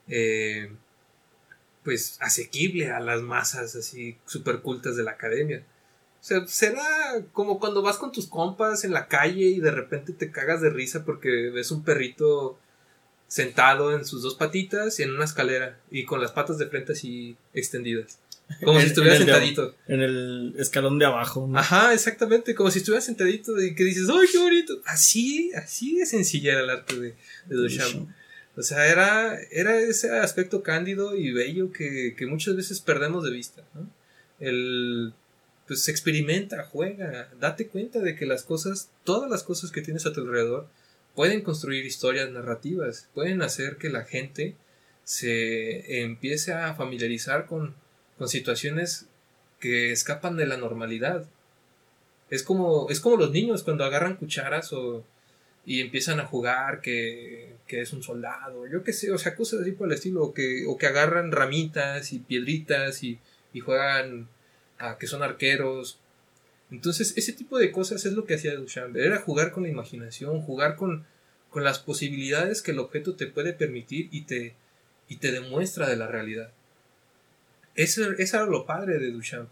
eh, 0.09 0.69
pues 1.83 2.17
asequible 2.19 2.91
a 2.91 2.99
las 2.99 3.23
masas 3.23 3.75
así 3.75 4.17
super 4.27 4.61
cultas 4.61 4.95
de 4.95 5.01
la 5.01 5.11
academia. 5.11 5.65
O 6.21 6.23
sea, 6.23 6.45
será 6.47 6.83
como 7.31 7.59
cuando 7.59 7.81
vas 7.81 7.97
con 7.97 8.11
tus 8.11 8.27
compas 8.27 8.83
en 8.83 8.91
la 8.91 9.07
calle 9.07 9.45
y 9.45 9.59
de 9.59 9.71
repente 9.71 10.11
te 10.11 10.31
cagas 10.31 10.61
de 10.61 10.69
risa 10.69 11.05
porque 11.05 11.49
ves 11.49 11.71
un 11.71 11.83
perrito 11.83 12.59
sentado 13.27 13.95
en 13.95 14.05
sus 14.05 14.21
dos 14.21 14.35
patitas 14.35 14.99
y 14.99 15.03
en 15.03 15.11
una 15.11 15.23
escalera 15.23 15.79
y 15.89 16.03
con 16.03 16.19
las 16.19 16.31
patas 16.31 16.57
de 16.57 16.67
frente 16.67 16.93
así 16.93 17.37
extendidas. 17.53 18.19
Como 18.63 18.79
si 18.81 18.87
estuviera 18.87 19.15
sentadito. 19.15 19.75
en 19.87 20.01
el 20.01 20.55
escalón 20.57 20.97
de 20.97 21.05
abajo. 21.05 21.49
Ajá, 21.53 21.93
exactamente, 21.93 22.55
como 22.55 22.71
si 22.71 22.79
estuviera 22.79 23.01
sentadito 23.01 23.61
y 23.61 23.75
que 23.75 23.83
dices, 23.83 24.09
¡ay, 24.09 24.27
qué 24.31 24.39
bonito! 24.39 24.81
Así, 24.85 25.51
así 25.53 25.99
de 25.99 26.05
sencilla 26.07 26.53
era 26.53 26.61
el 26.61 26.69
arte 26.71 26.99
de, 26.99 27.15
de 27.45 27.55
Duchamp. 27.55 28.09
O 28.57 28.63
sea, 28.63 28.87
era, 28.87 29.39
era 29.51 29.79
ese 29.79 30.09
aspecto 30.17 30.63
cándido 30.63 31.15
y 31.15 31.31
bello 31.31 31.71
que, 31.71 32.15
que 32.17 32.25
muchas 32.25 32.55
veces 32.55 32.81
perdemos 32.81 33.23
de 33.23 33.31
vista, 33.31 33.63
¿no? 33.75 33.87
El, 34.39 35.13
pues 35.69 35.87
experimenta, 35.87 36.63
juega, 36.63 37.29
date 37.39 37.67
cuenta 37.67 37.99
de 37.99 38.15
que 38.15 38.25
las 38.25 38.41
cosas, 38.41 38.89
todas 39.03 39.29
las 39.29 39.43
cosas 39.43 39.71
que 39.71 39.83
tienes 39.83 40.07
a 40.07 40.11
tu 40.11 40.21
alrededor, 40.21 40.67
pueden 41.13 41.41
construir 41.41 41.85
historias 41.85 42.27
narrativas, 42.31 43.07
pueden 43.13 43.43
hacer 43.43 43.77
que 43.77 43.91
la 43.91 44.03
gente 44.03 44.55
se 45.03 46.01
empiece 46.01 46.53
a 46.53 46.73
familiarizar 46.73 47.45
con, 47.45 47.75
con 48.17 48.27
situaciones 48.27 49.05
que 49.59 49.91
escapan 49.91 50.37
de 50.37 50.47
la 50.47 50.57
normalidad. 50.57 51.27
Es 52.31 52.41
como, 52.41 52.89
es 52.89 52.99
como 52.99 53.17
los 53.17 53.29
niños 53.29 53.61
cuando 53.61 53.83
agarran 53.83 54.15
cucharas 54.15 54.73
o, 54.73 55.05
y 55.67 55.81
empiezan 55.81 56.19
a 56.19 56.25
jugar 56.25 56.81
que, 56.81 57.53
que 57.67 57.81
es 57.81 57.93
un 57.93 58.01
soldado, 58.01 58.65
yo 58.65 58.83
qué 58.83 58.91
sé, 58.91 59.11
o 59.11 59.19
sea, 59.19 59.35
cosas 59.35 59.61
así 59.61 59.73
por 59.73 59.85
el 59.85 59.93
estilo, 59.93 60.23
o 60.23 60.33
que, 60.33 60.65
o 60.67 60.79
que 60.79 60.87
agarran 60.87 61.31
ramitas 61.31 62.11
y 62.11 62.17
piedritas 62.17 63.03
y, 63.03 63.19
y 63.53 63.59
juegan 63.59 64.29
que 64.99 65.07
son 65.07 65.23
arqueros. 65.23 65.99
Entonces, 66.71 67.13
ese 67.17 67.33
tipo 67.33 67.57
de 67.57 67.71
cosas 67.71 68.05
es 68.05 68.13
lo 68.13 68.25
que 68.25 68.35
hacía 68.35 68.55
Duchamp, 68.55 68.95
era 68.95 69.19
jugar 69.19 69.51
con 69.51 69.63
la 69.63 69.69
imaginación, 69.69 70.41
jugar 70.41 70.75
con, 70.75 71.05
con 71.49 71.63
las 71.63 71.79
posibilidades 71.79 72.61
que 72.61 72.71
el 72.71 72.79
objeto 72.79 73.15
te 73.15 73.27
puede 73.27 73.53
permitir 73.53 74.07
y 74.11 74.21
te, 74.21 74.55
y 75.07 75.17
te 75.17 75.31
demuestra 75.31 75.89
de 75.89 75.95
la 75.95 76.07
realidad. 76.07 76.51
Eso, 77.75 78.03
era 78.03 78.45
lo 78.45 78.65
padre 78.65 78.99
de 78.99 79.11
Duchamp. 79.11 79.49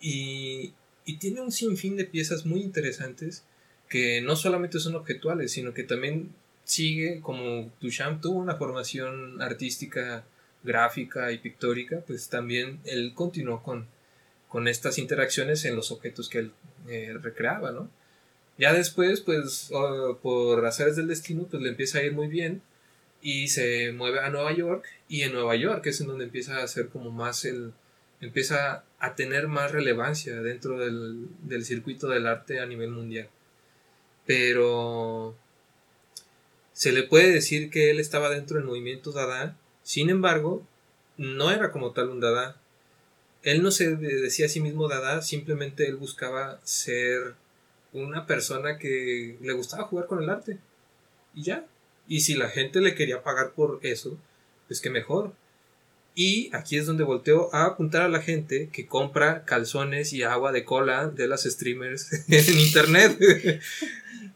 Y, 0.00 0.74
y 1.04 1.18
tiene 1.18 1.40
un 1.40 1.52
sinfín 1.52 1.96
de 1.96 2.04
piezas 2.04 2.44
muy 2.44 2.60
interesantes 2.60 3.44
que 3.88 4.20
no 4.22 4.36
solamente 4.36 4.80
son 4.80 4.96
objetuales, 4.96 5.52
sino 5.52 5.74
que 5.74 5.84
también 5.84 6.34
sigue, 6.64 7.20
como 7.20 7.70
Duchamp 7.80 8.20
tuvo 8.20 8.38
una 8.38 8.56
formación 8.56 9.40
artística, 9.42 10.24
gráfica 10.64 11.30
y 11.30 11.38
pictórica, 11.38 12.02
pues 12.06 12.28
también 12.28 12.80
él 12.84 13.12
continuó 13.14 13.62
con, 13.62 13.86
con 14.52 14.68
estas 14.68 14.98
interacciones 14.98 15.64
en 15.64 15.76
los 15.76 15.90
objetos 15.90 16.28
que 16.28 16.40
él 16.40 16.52
eh, 16.86 17.16
recreaba, 17.18 17.72
¿no? 17.72 17.88
Ya 18.58 18.74
después, 18.74 19.22
pues, 19.22 19.70
por 20.20 20.60
razones 20.60 20.94
del 20.94 21.08
destino, 21.08 21.46
pues 21.50 21.62
le 21.62 21.70
empieza 21.70 21.98
a 21.98 22.02
ir 22.02 22.12
muy 22.12 22.28
bien 22.28 22.60
y 23.22 23.48
se 23.48 23.92
mueve 23.92 24.20
a 24.20 24.28
Nueva 24.28 24.52
York 24.52 24.84
y 25.08 25.22
en 25.22 25.32
Nueva 25.32 25.56
York 25.56 25.86
es 25.86 26.02
en 26.02 26.08
donde 26.08 26.24
empieza 26.24 26.58
a 26.58 26.64
hacer 26.64 26.88
como 26.88 27.10
más 27.10 27.46
el 27.46 27.72
empieza 28.20 28.84
a 28.98 29.14
tener 29.14 29.48
más 29.48 29.72
relevancia 29.72 30.42
dentro 30.42 30.78
del, 30.78 31.28
del 31.42 31.64
circuito 31.64 32.08
del 32.08 32.26
arte 32.26 32.60
a 32.60 32.66
nivel 32.66 32.90
mundial 32.90 33.28
pero 34.26 35.36
se 36.72 36.92
le 36.92 37.04
puede 37.04 37.32
decir 37.32 37.70
que 37.70 37.90
él 37.90 38.00
estaba 38.00 38.28
dentro 38.28 38.56
del 38.56 38.66
movimiento 38.66 39.12
Dada 39.12 39.56
sin 39.82 40.10
embargo 40.10 40.66
no 41.16 41.50
era 41.50 41.70
como 41.70 41.92
tal 41.92 42.10
un 42.10 42.20
Dada 42.20 42.60
él 43.42 43.62
no 43.62 43.70
se 43.70 43.96
decía 43.96 44.46
a 44.46 44.48
sí 44.48 44.60
mismo 44.60 44.88
Dada 44.88 45.22
simplemente 45.22 45.86
él 45.86 45.96
buscaba 45.96 46.60
ser 46.64 47.34
una 47.92 48.26
persona 48.26 48.78
que 48.78 49.36
le 49.40 49.52
gustaba 49.52 49.84
jugar 49.84 50.06
con 50.06 50.22
el 50.22 50.30
arte 50.30 50.58
y 51.34 51.42
ya 51.42 51.66
y 52.08 52.20
si 52.20 52.34
la 52.34 52.48
gente 52.48 52.80
le 52.80 52.94
quería 52.94 53.22
pagar 53.22 53.52
por 53.52 53.78
eso, 53.82 54.18
pues 54.66 54.80
que 54.80 54.90
mejor. 54.90 55.32
Y 56.14 56.54
aquí 56.54 56.76
es 56.76 56.86
donde 56.86 57.04
volteo 57.04 57.48
a 57.54 57.64
apuntar 57.64 58.02
a 58.02 58.08
la 58.08 58.20
gente 58.20 58.68
que 58.72 58.86
compra 58.86 59.44
calzones 59.44 60.12
y 60.12 60.22
agua 60.22 60.52
de 60.52 60.64
cola 60.64 61.08
de 61.08 61.26
las 61.26 61.44
streamers 61.44 62.12
en 62.28 62.58
internet. 62.58 63.18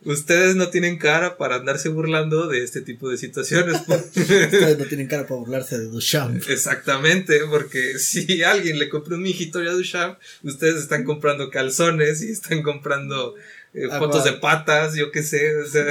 Ustedes 0.05 0.55
no 0.55 0.71
tienen 0.71 0.99
cara 0.99 1.37
para 1.37 1.57
andarse 1.57 1.89
burlando 1.89 2.47
de 2.47 2.62
este 2.62 2.81
tipo 2.81 3.11
de 3.11 3.19
situaciones. 3.19 3.83
Ustedes 3.89 4.79
no 4.79 4.85
tienen 4.85 5.09
cara 5.09 5.25
para 5.27 5.41
burlarse 5.41 5.79
de 5.79 5.87
Duchamp. 5.87 6.49
Exactamente, 6.49 7.41
porque 7.51 7.99
si 7.99 8.43
alguien 8.45 8.79
le 8.79 8.89
compra 8.89 9.17
un 9.17 9.23
mijitorio 9.23 9.71
a 9.71 9.75
Duchamp, 9.75 10.19
ustedes 10.45 10.77
están 10.77 11.03
comprando 11.03 11.51
calzones 11.51 12.23
y 12.23 12.31
están 12.31 12.62
comprando 12.62 13.35
eh, 13.75 13.89
fotos 13.99 14.23
de 14.23 14.35
patas, 14.35 14.95
yo 14.95 15.11
qué 15.11 15.25
sé. 15.25 15.57
O 15.57 15.67
sea, 15.67 15.85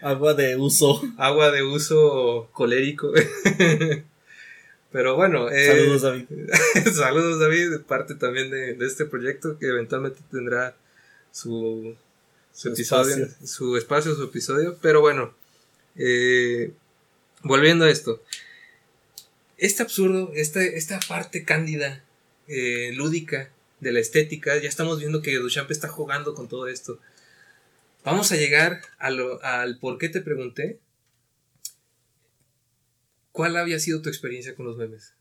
Agua 0.00 0.34
de 0.34 0.56
uso. 0.56 1.02
Agua 1.16 1.50
de 1.50 1.64
uso 1.64 2.48
colérico. 2.52 3.12
Pero 4.90 5.16
bueno. 5.16 5.50
Eh, 5.50 5.66
saludos, 5.66 6.02
David. 6.02 6.26
saludos, 6.94 7.40
David. 7.40 7.80
Parte 7.86 8.14
también 8.14 8.50
de, 8.50 8.76
este 8.80 9.04
proyecto 9.04 9.58
que 9.58 9.66
eventualmente 9.66 10.20
tendrá 10.30 10.76
su, 11.30 11.94
su, 12.52 12.68
episodio, 12.68 13.16
espacio. 13.16 13.46
su 13.46 13.76
espacio, 13.76 14.14
su 14.14 14.24
episodio. 14.24 14.78
Pero 14.80 15.00
bueno. 15.00 15.34
Eh, 15.96 16.72
volviendo 17.42 17.84
a 17.84 17.90
esto. 17.90 18.22
Este 19.56 19.82
absurdo, 19.82 20.30
esta, 20.34 20.62
esta 20.62 21.00
parte 21.08 21.44
cándida, 21.44 22.04
eh, 22.46 22.92
lúdica 22.94 23.50
de 23.80 23.92
la 23.92 23.98
estética, 23.98 24.56
ya 24.56 24.68
estamos 24.68 25.00
viendo 25.00 25.20
que 25.20 25.36
Duchamp 25.36 25.70
está 25.70 25.88
jugando 25.88 26.34
con 26.34 26.48
todo 26.48 26.68
esto. 26.68 26.98
Vamos 28.04 28.30
a 28.32 28.36
llegar 28.36 28.80
al 28.98 29.78
por 29.80 29.98
qué 29.98 30.08
te 30.08 30.20
pregunté. 30.20 30.78
¿Cuál 33.38 33.56
había 33.56 33.78
sido 33.78 34.02
tu 34.02 34.08
experiencia 34.08 34.56
con 34.56 34.66
los 34.66 34.76
memes? 34.76 35.14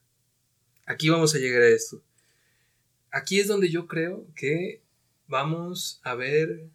Aquí 0.88 1.08
vamos 1.08 1.36
a 1.36 1.38
llegar 1.38 1.62
a 1.62 1.68
esto. 1.68 2.02
Aquí 3.12 3.40
es 3.40 3.46
donde 3.46 3.70
yo 3.70 3.86
creo 3.86 4.26
que 4.36 4.82
vamos 5.28 6.02
a 6.02 6.16
ver 6.16 6.66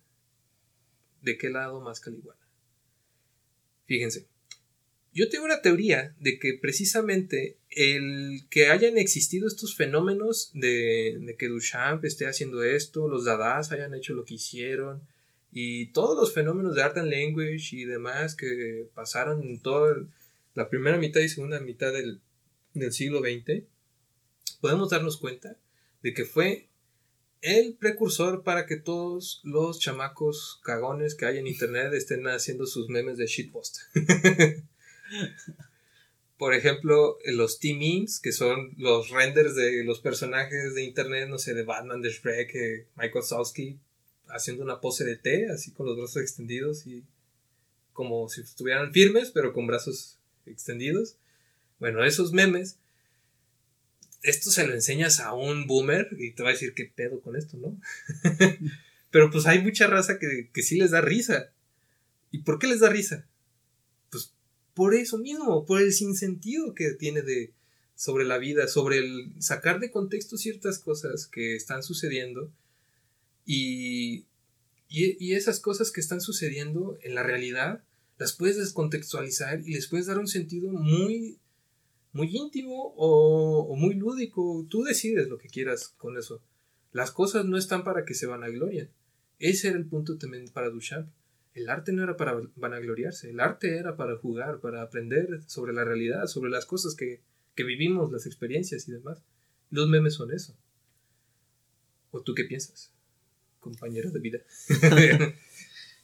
de 1.20 1.38
qué 1.38 1.50
lado 1.50 1.80
más 1.80 1.98
caliguana. 1.98 2.38
Fíjense, 3.86 4.28
yo 5.12 5.28
tengo 5.30 5.44
una 5.44 5.62
teoría 5.62 6.14
de 6.20 6.38
que 6.38 6.54
precisamente 6.54 7.56
el 7.70 8.44
que 8.48 8.68
hayan 8.68 8.96
existido 8.96 9.48
estos 9.48 9.74
fenómenos 9.74 10.52
de, 10.54 11.18
de 11.22 11.34
que 11.36 11.48
Duchamp 11.48 12.04
esté 12.04 12.28
haciendo 12.28 12.62
esto, 12.62 13.08
los 13.08 13.24
Dadas 13.24 13.72
hayan 13.72 13.94
hecho 13.94 14.14
lo 14.14 14.24
que 14.24 14.34
hicieron, 14.34 15.02
y 15.50 15.86
todos 15.86 16.16
los 16.16 16.32
fenómenos 16.32 16.76
de 16.76 16.82
art 16.84 16.98
and 16.98 17.10
language 17.10 17.70
y 17.72 17.84
demás 17.84 18.36
que 18.36 18.86
pasaron 18.94 19.42
en 19.42 19.60
toda 19.60 19.96
la 20.54 20.68
primera 20.68 20.98
mitad 20.98 21.20
y 21.20 21.28
segunda 21.28 21.60
mitad 21.60 21.92
del, 21.92 22.20
siglo 22.92 23.20
XX, 23.20 23.64
podemos 24.60 24.90
darnos 24.90 25.16
cuenta 25.18 25.56
de 26.02 26.14
que 26.14 26.24
fue 26.24 26.68
el 27.40 27.74
precursor 27.74 28.42
para 28.44 28.66
que 28.66 28.76
todos 28.76 29.40
los 29.44 29.80
chamacos 29.80 30.60
cagones 30.62 31.14
que 31.14 31.26
hay 31.26 31.38
en 31.38 31.46
internet 31.46 31.92
estén 31.94 32.26
haciendo 32.28 32.66
sus 32.66 32.88
memes 32.88 33.16
de 33.16 33.26
shitpost. 33.26 33.78
Por 36.38 36.54
ejemplo, 36.54 37.18
los 37.26 37.60
T-Memes, 37.60 38.18
que 38.18 38.32
son 38.32 38.72
los 38.76 39.10
renders 39.10 39.54
de 39.54 39.84
los 39.84 40.00
personajes 40.00 40.74
de 40.74 40.82
internet, 40.82 41.28
no 41.28 41.38
sé, 41.38 41.54
de 41.54 41.62
Batman, 41.62 42.02
de 42.02 42.10
Shrek, 42.10 42.52
de 42.52 42.86
Michael 42.96 43.24
Sowski, 43.24 43.78
haciendo 44.26 44.64
una 44.64 44.80
pose 44.80 45.04
de 45.04 45.16
T, 45.16 45.48
así 45.50 45.70
con 45.70 45.86
los 45.86 45.96
brazos 45.96 46.20
extendidos 46.20 46.84
y 46.86 47.04
como 47.92 48.28
si 48.28 48.40
estuvieran 48.40 48.92
firmes, 48.92 49.30
pero 49.30 49.52
con 49.52 49.68
brazos 49.68 50.18
extendidos. 50.46 51.16
Bueno, 51.78 52.04
esos 52.04 52.32
memes, 52.32 52.76
esto 54.22 54.50
se 54.50 54.66
lo 54.66 54.74
enseñas 54.74 55.20
a 55.20 55.32
un 55.34 55.66
boomer 55.66 56.08
y 56.18 56.32
te 56.32 56.42
va 56.42 56.50
a 56.50 56.52
decir 56.52 56.74
qué 56.74 56.90
pedo 56.94 57.20
con 57.20 57.36
esto, 57.36 57.56
¿no? 57.56 57.80
pero 59.10 59.30
pues 59.30 59.46
hay 59.46 59.62
mucha 59.62 59.86
raza 59.86 60.18
que, 60.18 60.50
que 60.52 60.62
sí 60.62 60.76
les 60.78 60.90
da 60.90 61.00
risa. 61.00 61.50
¿Y 62.30 62.38
por 62.38 62.58
qué 62.58 62.66
les 62.66 62.80
da 62.80 62.88
risa? 62.88 63.26
Pues 64.10 64.32
por 64.74 64.94
eso 64.94 65.18
mismo, 65.18 65.66
por 65.66 65.80
el 65.80 65.92
sinsentido 65.92 66.74
que 66.74 66.92
tiene 66.92 67.22
de 67.22 67.52
sobre 67.94 68.24
la 68.24 68.38
vida, 68.38 68.66
sobre 68.66 68.98
el 68.98 69.32
sacar 69.38 69.78
de 69.78 69.90
contexto 69.90 70.36
ciertas 70.36 70.78
cosas 70.78 71.26
que 71.26 71.54
están 71.54 71.84
sucediendo 71.84 72.50
y, 73.46 74.24
y, 74.88 75.34
esas 75.34 75.60
cosas 75.60 75.92
que 75.92 76.00
están 76.00 76.20
sucediendo 76.20 76.98
en 77.02 77.14
la 77.14 77.22
realidad 77.22 77.84
las 78.22 78.34
puedes 78.34 78.56
descontextualizar 78.56 79.62
y 79.66 79.74
les 79.74 79.88
puedes 79.88 80.06
dar 80.06 80.18
un 80.18 80.28
sentido 80.28 80.70
muy 80.70 81.40
muy 82.12 82.28
íntimo 82.36 82.94
o, 82.96 83.74
muy 83.74 83.94
lúdico. 83.94 84.64
Tú 84.70 84.84
decides 84.84 85.28
lo 85.28 85.38
que 85.38 85.48
quieras 85.48 85.88
con 85.98 86.16
eso. 86.16 86.40
Las 86.92 87.10
cosas 87.10 87.46
no 87.46 87.58
están 87.58 87.82
para 87.82 88.04
que 88.04 88.14
se 88.14 88.26
vanaglorien. 88.26 88.90
Ese 89.40 89.68
era 89.68 89.76
el 89.76 89.86
punto 89.86 90.18
también 90.18 90.48
para 90.50 90.70
Duchamp. 90.70 91.08
El 91.54 91.68
arte 91.68 91.92
no 91.92 92.04
era 92.04 92.16
para 92.16 92.40
vanagloriarse, 92.54 93.30
el 93.30 93.40
arte 93.40 93.76
era 93.76 93.96
para 93.96 94.16
jugar, 94.16 94.60
para 94.60 94.82
aprender 94.82 95.42
sobre 95.48 95.72
la 95.72 95.84
realidad, 95.84 96.26
sobre 96.26 96.48
las 96.48 96.64
cosas 96.64 96.94
que, 96.94 97.22
que 97.56 97.64
vivimos, 97.64 98.12
las 98.12 98.26
experiencias 98.26 98.86
y 98.86 98.92
demás. 98.92 99.20
Los 99.68 99.88
memes 99.88 100.14
son 100.14 100.32
eso. 100.32 100.56
¿O 102.12 102.22
tú 102.22 102.34
qué 102.34 102.44
piensas, 102.44 102.92
compañero 103.58 104.12
de 104.12 104.20
vida? 104.20 104.38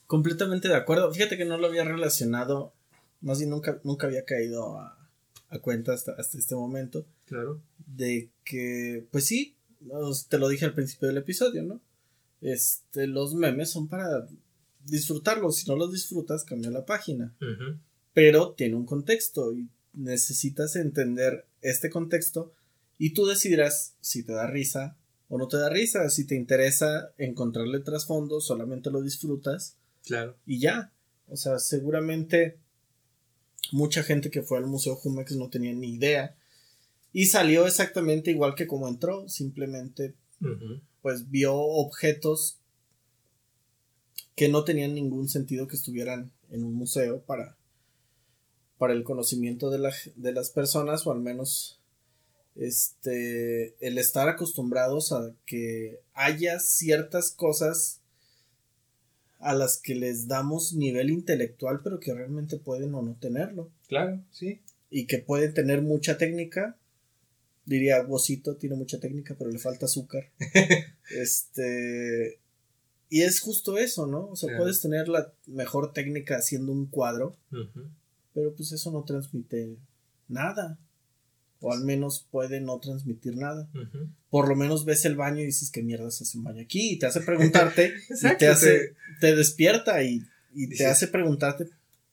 Completamente 0.09 0.67
de 0.67 0.75
acuerdo. 0.75 1.13
Fíjate 1.13 1.37
que 1.37 1.45
no 1.45 1.59
lo 1.59 1.67
había 1.67 1.83
relacionado, 1.83 2.73
más 3.21 3.37
bien 3.37 3.51
nunca, 3.51 3.79
nunca 3.83 4.07
había 4.07 4.25
caído 4.25 4.79
a, 4.79 4.97
cuenta 5.61 5.93
hasta, 5.93 6.15
este 6.17 6.55
momento. 6.55 7.05
Claro. 7.27 7.61
De 7.85 8.31
que, 8.43 9.05
pues 9.11 9.25
sí, 9.27 9.55
te 10.27 10.39
lo 10.39 10.49
dije 10.49 10.65
al 10.65 10.73
principio 10.73 11.09
del 11.09 11.17
episodio, 11.17 11.61
¿no? 11.61 11.79
Este, 12.41 13.05
los 13.05 13.35
memes 13.35 13.69
son 13.69 13.87
para 13.87 14.27
disfrutarlos. 14.83 15.57
Si 15.57 15.69
no 15.69 15.75
los 15.75 15.93
disfrutas, 15.93 16.43
cambia 16.43 16.71
la 16.71 16.87
página. 16.87 17.35
Pero 18.11 18.53
tiene 18.53 18.77
un 18.77 18.87
contexto 18.87 19.53
y 19.53 19.69
necesitas 19.93 20.75
entender 20.75 21.45
este 21.61 21.91
contexto 21.91 22.51
y 22.97 23.13
tú 23.13 23.27
decidirás 23.27 23.93
si 24.01 24.23
te 24.23 24.33
da 24.33 24.47
risa 24.47 24.97
o 25.27 25.37
no 25.37 25.47
te 25.47 25.57
da 25.57 25.69
risa. 25.69 26.09
Si 26.09 26.25
te 26.25 26.33
interesa 26.33 27.11
encontrarle 27.19 27.81
trasfondo, 27.81 28.41
solamente 28.41 28.89
lo 28.89 29.03
disfrutas. 29.03 29.75
Claro. 30.05 30.35
Y 30.45 30.59
ya. 30.59 30.91
O 31.27 31.35
sea, 31.35 31.59
seguramente 31.59 32.57
mucha 33.71 34.03
gente 34.03 34.31
que 34.31 34.41
fue 34.41 34.57
al 34.57 34.65
Museo 34.65 34.95
Jumex 34.95 35.35
no 35.35 35.49
tenía 35.49 35.73
ni 35.73 35.93
idea. 35.93 36.35
Y 37.13 37.25
salió 37.27 37.65
exactamente 37.65 38.31
igual 38.31 38.55
que 38.55 38.67
como 38.67 38.87
entró. 38.87 39.27
Simplemente, 39.29 40.13
pues 41.01 41.29
vio 41.29 41.55
objetos 41.55 42.57
que 44.35 44.49
no 44.49 44.63
tenían 44.63 44.95
ningún 44.95 45.27
sentido 45.27 45.67
que 45.67 45.75
estuvieran 45.75 46.31
en 46.49 46.63
un 46.63 46.73
museo 46.73 47.21
para, 47.21 47.57
para 48.77 48.93
el 48.93 49.03
conocimiento 49.03 49.69
de, 49.69 49.91
de 50.15 50.31
las 50.31 50.49
personas 50.51 51.05
o 51.05 51.11
al 51.11 51.19
menos 51.19 51.79
este 52.55 53.75
el 53.85 53.97
estar 53.97 54.27
acostumbrados 54.27 55.11
a 55.11 55.33
que 55.45 56.01
haya 56.13 56.59
ciertas 56.59 57.31
cosas 57.31 57.98
a 59.39 59.53
las 59.53 59.81
que 59.81 59.95
les 59.95 60.27
damos 60.27 60.73
nivel 60.73 61.09
intelectual 61.09 61.81
pero 61.83 61.99
que 61.99 62.13
realmente 62.13 62.57
pueden 62.57 62.93
o 62.93 63.01
no 63.01 63.15
tenerlo. 63.19 63.71
Claro, 63.87 64.21
sí. 64.31 64.61
Y 64.89 65.05
que 65.07 65.19
pueden 65.19 65.53
tener 65.53 65.81
mucha 65.81 66.17
técnica. 66.17 66.77
Diría 67.65 68.01
Bocito 68.03 68.55
tiene 68.55 68.75
mucha 68.75 68.99
técnica, 68.99 69.35
pero 69.37 69.51
le 69.51 69.59
falta 69.59 69.85
azúcar. 69.85 70.29
este 71.11 72.39
y 73.09 73.23
es 73.23 73.39
justo 73.39 73.77
eso, 73.77 74.05
¿no? 74.05 74.27
O 74.27 74.35
sea, 74.35 74.55
puedes 74.55 74.81
tener 74.81 75.07
la 75.07 75.33
mejor 75.47 75.93
técnica 75.93 76.37
haciendo 76.37 76.71
un 76.71 76.85
cuadro, 76.85 77.35
pero 78.35 78.53
pues 78.53 78.71
eso 78.71 78.91
no 78.91 79.03
transmite 79.03 79.77
nada. 80.27 80.77
O 81.61 81.73
al 81.73 81.83
menos 81.83 82.25
puede 82.31 82.61
no 82.61 82.79
transmitir 82.79 83.35
nada. 83.35 83.69
Por 84.29 84.47
lo 84.47 84.55
menos 84.55 84.85
ves 84.85 85.05
el 85.05 85.15
baño 85.15 85.41
y 85.41 85.45
dices, 85.45 85.71
¿qué 85.71 85.83
mierda 85.83 86.09
se 86.11 86.23
hace 86.23 86.37
un 86.37 86.45
baño 86.45 86.61
aquí? 86.61 86.93
Y 86.93 86.99
te 86.99 87.05
hace 87.05 87.21
preguntarte, 87.21 87.93
y 88.09 88.37
te 88.37 88.47
hace, 88.47 88.95
te 89.19 89.35
despierta 89.35 90.01
y, 90.03 90.25
te 90.77 90.85
hace 90.85 91.07
preguntarte 91.07 91.69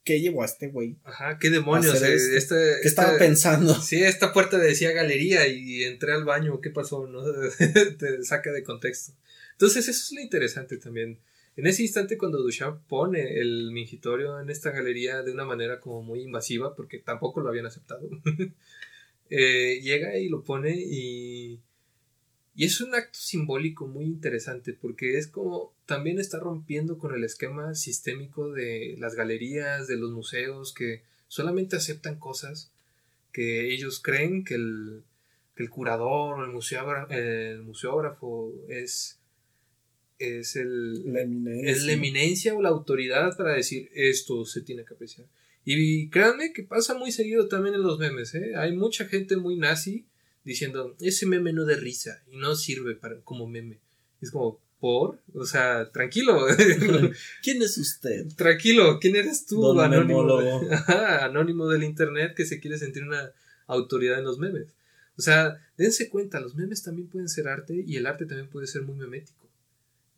¿qué 0.06 0.20
llevó 0.20 0.42
a 0.42 0.46
este 0.46 0.68
güey? 0.68 0.96
Ajá, 1.04 1.36
qué 1.38 1.50
demonios. 1.50 2.00
Eh, 2.00 2.36
este, 2.36 2.54
¿Qué 2.80 2.88
estaba 2.88 3.18
pensando? 3.18 3.74
Sí, 3.82 4.02
esta 4.02 4.32
puerta 4.32 4.56
decía 4.56 4.92
galería 4.92 5.46
y 5.48 5.82
entré 5.84 6.12
al 6.12 6.24
baño, 6.24 6.60
¿qué 6.62 6.70
pasó? 6.70 7.06
No 7.06 7.22
te 7.98 8.22
saca 8.22 8.52
de 8.52 8.62
contexto. 8.62 9.12
Entonces 9.52 9.88
eso 9.88 10.00
es 10.04 10.12
lo 10.12 10.20
interesante 10.20 10.78
también. 10.78 11.18
En 11.56 11.66
ese 11.66 11.82
instante 11.82 12.16
cuando 12.16 12.42
Duchamp 12.42 12.86
pone 12.86 13.40
el 13.40 13.72
mingitorio 13.72 14.40
en 14.40 14.48
esta 14.48 14.70
galería 14.70 15.22
de 15.22 15.32
una 15.32 15.44
manera 15.44 15.80
como 15.80 16.02
muy 16.02 16.20
invasiva, 16.22 16.76
porque 16.76 16.98
tampoco 16.98 17.40
lo 17.40 17.48
habían 17.48 17.66
aceptado, 17.66 18.08
eh, 19.30 19.80
llega 19.82 20.16
y 20.18 20.28
lo 20.28 20.42
pone 20.42 20.76
y, 20.76 21.60
y 22.54 22.64
es 22.64 22.80
un 22.80 22.94
acto 22.94 23.18
simbólico 23.18 23.86
muy 23.86 24.04
interesante, 24.04 24.72
porque 24.72 25.18
es 25.18 25.26
como 25.26 25.74
también 25.86 26.18
está 26.18 26.38
rompiendo 26.38 26.98
con 26.98 27.14
el 27.14 27.24
esquema 27.24 27.74
sistémico 27.74 28.52
de 28.52 28.96
las 28.98 29.14
galerías, 29.14 29.86
de 29.86 29.96
los 29.96 30.12
museos, 30.12 30.72
que 30.72 31.02
solamente 31.28 31.76
aceptan 31.76 32.18
cosas 32.18 32.70
que 33.32 33.72
ellos 33.72 34.00
creen 34.00 34.44
que 34.44 34.54
el, 34.54 35.02
que 35.54 35.62
el 35.62 35.70
curador 35.70 36.40
o 36.40 36.44
el 36.44 36.50
museógrafo, 36.50 37.12
el 37.12 37.62
museógrafo 37.62 38.52
es 38.68 39.18
es, 40.18 40.56
el, 40.56 41.12
la 41.12 41.22
eminencia. 41.22 41.70
es 41.70 41.84
la 41.84 41.92
eminencia 41.92 42.54
o 42.54 42.62
la 42.62 42.70
autoridad 42.70 43.36
para 43.36 43.52
decir 43.52 43.90
esto 43.94 44.44
se 44.44 44.62
tiene 44.62 44.84
que 44.84 44.94
apreciar. 44.94 45.26
Y 45.68 46.08
créanme 46.10 46.52
que 46.52 46.62
pasa 46.62 46.94
muy 46.94 47.10
seguido 47.10 47.48
también 47.48 47.74
en 47.74 47.82
los 47.82 47.98
memes. 47.98 48.32
¿eh? 48.36 48.54
Hay 48.54 48.76
mucha 48.76 49.06
gente 49.06 49.36
muy 49.36 49.56
nazi 49.56 50.06
diciendo 50.44 50.94
ese 51.00 51.26
meme 51.26 51.52
no 51.52 51.64
de 51.64 51.74
risa 51.74 52.22
y 52.30 52.36
no 52.36 52.54
sirve 52.54 52.94
para, 52.94 53.20
como 53.22 53.48
meme. 53.48 53.80
Es 54.20 54.30
como, 54.30 54.60
¿por? 54.78 55.18
O 55.34 55.44
sea, 55.44 55.90
tranquilo. 55.90 56.46
¿Quién 57.42 57.60
es 57.62 57.76
usted? 57.78 58.28
Tranquilo, 58.36 59.00
¿quién 59.00 59.16
eres 59.16 59.44
tú? 59.44 59.80
anónimo, 59.80 60.24
anónimo 61.20 61.68
del 61.68 61.82
internet 61.82 62.34
que 62.36 62.46
se 62.46 62.60
quiere 62.60 62.78
sentir 62.78 63.02
una 63.02 63.32
autoridad 63.66 64.20
en 64.20 64.24
los 64.24 64.38
memes. 64.38 64.68
O 65.18 65.22
sea, 65.22 65.60
dense 65.76 66.08
cuenta, 66.08 66.38
los 66.38 66.54
memes 66.54 66.84
también 66.84 67.08
pueden 67.08 67.28
ser 67.28 67.48
arte 67.48 67.82
y 67.84 67.96
el 67.96 68.06
arte 68.06 68.24
también 68.24 68.48
puede 68.48 68.68
ser 68.68 68.82
muy 68.82 68.94
memético. 68.94 69.48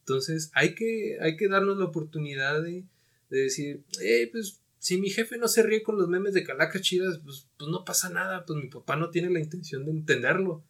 Entonces 0.00 0.50
hay 0.52 0.74
que, 0.74 1.16
hay 1.22 1.38
que 1.38 1.48
darnos 1.48 1.78
la 1.78 1.86
oportunidad 1.86 2.62
de, 2.62 2.84
decir, 3.30 3.82
eh, 4.02 4.28
pues 4.30 4.60
si 4.78 4.98
mi 4.98 5.10
jefe 5.10 5.38
no 5.38 5.48
se 5.48 5.62
ríe 5.62 5.82
con 5.82 5.98
los 5.98 6.08
memes 6.08 6.34
de 6.34 6.44
calacas 6.44 6.82
chidas, 6.82 7.18
pues, 7.24 7.46
pues 7.56 7.70
no 7.70 7.84
pasa 7.84 8.10
nada, 8.10 8.44
pues 8.44 8.58
mi 8.62 8.68
papá 8.68 8.96
no 8.96 9.10
tiene 9.10 9.30
la 9.30 9.40
intención 9.40 9.84
de 9.84 9.90
entenderlo. 9.90 10.62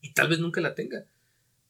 Y 0.00 0.12
tal 0.12 0.28
vez 0.28 0.38
nunca 0.38 0.60
la 0.60 0.74
tenga. 0.74 1.06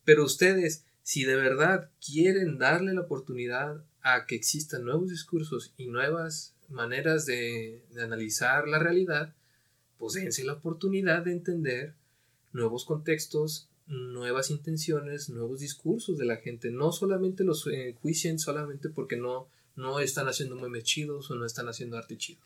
Pero 0.05 0.25
ustedes, 0.25 0.85
si 1.03 1.25
de 1.25 1.37
verdad 1.37 1.91
quieren 2.05 2.59
darle 2.59 2.95
la 2.95 3.03
oportunidad 3.03 3.85
a 4.03 4.27
que 4.27 4.35
existan 4.35 4.85
nuevos 4.85 5.11
discursos 5.11 5.73
y 5.77 5.87
nuevas 5.87 6.55
maneras 6.69 7.27
de, 7.27 7.83
de 7.91 8.03
analizar 8.03 8.67
la 8.69 8.79
realidad, 8.79 9.35
pues 9.99 10.15
dense 10.15 10.45
la 10.45 10.55
oportunidad 10.55 11.25
de 11.25 11.33
entender 11.33 11.95
nuevos 12.53 12.85
contextos, 12.85 13.69
nuevas 13.87 14.51
intenciones, 14.51 15.29
nuevos 15.31 15.61
discursos 15.61 16.19
de 16.19 16.25
la 16.25 16.37
gente. 16.37 16.71
No 16.71 16.93
solamente 16.93 17.45
los 17.45 17.67
enjuicien 17.67 18.39
solamente 18.39 18.89
porque 18.89 19.17
no, 19.17 19.49
no 19.77 20.01
están 20.01 20.29
haciendo 20.29 20.57
memes 20.57 20.85
chidos 20.85 21.31
o 21.31 21.35
no 21.35 21.47
están 21.47 21.69
haciendo 21.69 21.97
arte 21.97 22.17
chido. 22.17 22.41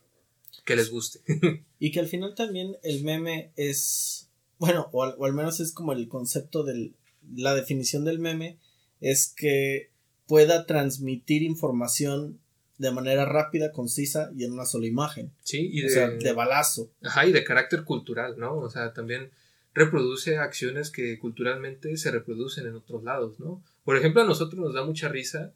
Que 0.65 0.77
les 0.77 0.91
guste. 0.91 1.21
y 1.79 1.93
que 1.93 2.01
al 2.01 2.09
final 2.09 2.35
también 2.35 2.77
el 2.83 3.05
meme 3.05 3.53
es, 3.57 4.31
bueno, 4.59 4.89
o 4.93 5.05
al, 5.05 5.33
menos 5.33 5.61
es 5.61 5.73
como 5.73 5.93
el 5.93 6.09
concepto 6.09 6.65
de 6.65 6.93
la 7.35 7.55
definición 7.55 8.05
del 8.05 8.19
meme, 8.19 8.59
es 9.01 9.33
que 9.37 9.91
pueda 10.27 10.67
transmitir 10.67 11.43
información 11.43 12.41
de 12.79 12.91
manera 12.91 13.25
rápida, 13.25 13.73
concisa 13.73 14.31
y 14.37 14.45
en 14.45 14.53
una 14.53 14.67
sola 14.67 14.87
imagen. 14.87 15.33
Sí, 15.43 15.71
y 15.73 15.81
de, 15.83 15.87
o 15.87 15.91
sea, 15.91 16.11
de 16.11 16.33
balazo. 16.33 16.91
Ajá, 17.03 17.27
y 17.27 17.33
de 17.33 17.45
carácter 17.45 17.85
cultural, 17.85 18.37
¿no? 18.39 18.57
O 18.57 18.71
sea, 18.71 18.93
también 18.93 19.31
reproduce 19.73 20.39
acciones 20.39 20.91
que 20.91 21.19
culturalmente 21.19 21.97
se 21.97 22.11
reproducen 22.11 22.67
en 22.67 22.75
otros 22.75 23.05
lados, 23.05 23.39
¿no? 23.39 23.63
Por 23.85 23.97
ejemplo, 23.97 24.23
a 24.23 24.27
nosotros 24.27 24.59
nos 24.59 24.75
da 24.75 24.85
mucha 24.85 25.09
risa 25.09 25.53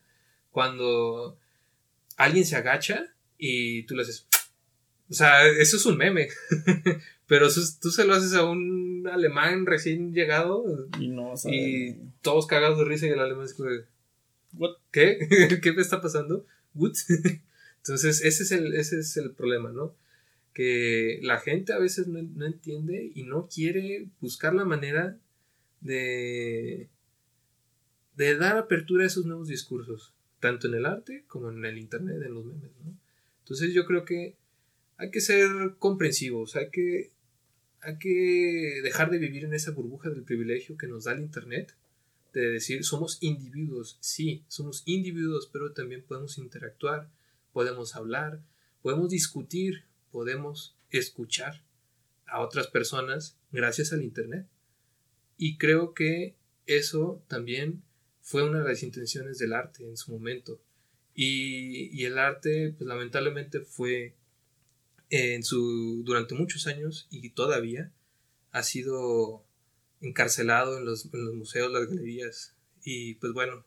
cuando 0.51 1.39
alguien 2.25 2.45
se 2.45 2.57
agacha 2.57 3.13
y 3.39 3.85
tú 3.85 3.95
le 3.95 4.03
haces... 4.03 4.27
O 5.09 5.15
sea, 5.15 5.47
eso 5.47 5.77
es 5.77 5.87
un 5.87 5.97
meme. 5.97 6.29
Pero 7.27 7.49
tú 7.81 7.91
se 7.91 8.05
lo 8.05 8.15
haces 8.15 8.35
a 8.35 8.45
un 8.45 9.09
alemán 9.11 9.67
recién 9.67 10.13
llegado 10.13 10.89
y, 10.99 11.09
no, 11.09 11.35
y 11.45 11.97
todos 12.23 12.47
cagados 12.47 12.79
de 12.79 12.85
risa 12.85 13.07
y 13.07 13.11
el 13.11 13.21
alemán 13.21 13.45
es 13.45 13.55
como... 13.55 13.71
¿Qué? 14.91 15.59
¿Qué 15.63 15.73
me 15.73 15.83
está 15.83 16.01
pasando? 16.01 16.47
Entonces, 16.75 18.23
ese 18.25 18.43
es, 18.43 18.53
el, 18.53 18.75
ese 18.75 18.99
es 19.01 19.17
el 19.17 19.33
problema, 19.33 19.71
¿no? 19.71 19.95
que 20.53 21.21
la 21.23 21.39
gente 21.39 21.73
a 21.73 21.79
veces 21.79 22.07
no, 22.09 22.19
entiende 22.45 23.13
y 23.15 23.23
no 23.23 23.49
quiere 23.49 24.09
buscar 24.21 24.55
la 24.55 24.65
manera 24.65 25.17
de, 25.81 26.89
de 28.17 28.37
dar 28.37 28.59
apertura 28.59 29.05
a 29.05 29.07
esos 29.07 29.27
nuevos 29.27 29.49
discursos, 29.49 30.13
tanto 30.41 30.69
en 30.69 30.75
el 30.75 30.87
arte 30.87 31.25
como 31.29 31.51
en 31.51 31.65
el 31.65 31.79
internet, 31.79 32.21
en 32.23 32.35
los 32.35 32.45
memes. 32.45 32.71
Entonces 33.41 33.73
yo 33.73 33.85
creo 33.85 34.05
que 34.05 34.37
hay 34.97 35.11
que 35.11 35.21
ser 35.21 35.77
comprensivos, 35.79 36.57
hay 36.57 36.71
que, 36.71 37.11
hay 37.81 37.99
que 37.99 38.81
dejar 38.83 39.11
de 39.11 39.19
vivir 39.19 39.45
en 39.45 39.55
esa 39.55 39.71
burbuja 39.71 40.11
del 40.11 40.25
privilegio 40.25 40.77
que 40.77 40.87
nos 40.87 41.05
da 41.05 41.13
el 41.13 41.21
internet, 41.21 41.75
de 42.33 42.51
decir 42.51 42.85
somos 42.85 43.19
individuos, 43.21 43.97
sí, 44.01 44.45
somos 44.49 44.83
individuos, 44.87 45.49
pero 45.53 45.73
también 45.73 46.03
podemos 46.03 46.39
interactuar, 46.39 47.09
podemos 47.53 47.97
hablar, 47.97 48.41
podemos 48.83 49.11
discutir, 49.11 49.85
podemos 50.11 50.77
escuchar 50.91 51.63
a 52.27 52.41
otras 52.41 52.69
personas 52.69 53.37
gracias 53.53 53.93
al 53.93 54.03
Internet. 54.03 54.47
Y 55.37 55.59
creo 55.59 55.95
que 55.95 56.37
eso 56.67 57.23
también 57.29 57.83
fue 58.31 58.45
una 58.45 58.63
de 58.63 58.69
las 58.69 58.85
intenciones 58.85 59.39
del 59.39 59.53
arte 59.53 59.85
en 59.85 59.97
su 59.97 60.13
momento. 60.13 60.61
Y, 61.17 62.05
el 62.05 62.17
arte, 62.17 62.73
pues 62.79 62.87
lamentablemente 62.87 63.59
fue 63.59 64.15
en 65.09 65.43
su, 65.43 66.03
durante 66.05 66.37
muchos 66.37 66.69
años 66.69 67.09
y 67.11 67.31
todavía 67.31 67.91
ha 68.53 68.63
sido 68.63 69.45
encarcelado 70.01 70.79
en 70.79 70.85
los, 70.85 71.13
en 71.13 71.25
los 71.25 71.35
museos, 71.35 71.73
las 71.73 71.89
galerías. 71.89 72.55
Y 72.85 73.15
pues 73.15 73.33
bueno, 73.33 73.67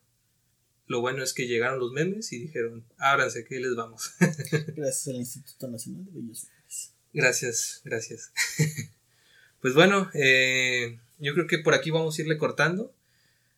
lo 0.88 1.02
bueno 1.02 1.24
es 1.24 1.34
que 1.34 1.46
llegaron 1.46 1.80
los 1.80 1.92
memes 1.92 2.32
y 2.32 2.40
dijeron, 2.40 2.86
ábranse, 2.98 3.44
que 3.44 3.60
les 3.60 3.76
vamos. 3.76 4.14
gracias 4.78 5.08
al 5.10 5.16
Instituto 5.18 5.68
Nacional 5.68 6.06
de 6.06 6.12
Bellos 6.14 6.48
Aires. 6.48 6.94
Gracias, 7.12 7.82
gracias. 7.84 8.32
pues 9.62 9.74
bueno, 9.74 10.10
eh, 10.14 11.00
yo 11.20 11.34
creo 11.34 11.48
que 11.48 11.60
por 11.60 11.74
aquí 11.74 11.92
vamos 11.92 12.18
a 12.18 12.22
irle 12.22 12.38
cortando. 12.38 12.94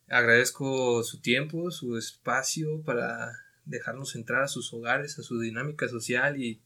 Agradezco 0.08 1.04
su 1.04 1.20
tiempo, 1.20 1.72
su 1.72 1.98
espacio 1.98 2.82
para 2.84 3.32
dejarnos 3.66 4.16
entrar 4.16 4.44
a 4.44 4.48
sus 4.48 4.74
hogares, 4.74 5.18
a 5.18 5.24
su 5.24 5.40
dinámica 5.40 5.88
social 5.88 6.40
y 6.42 6.62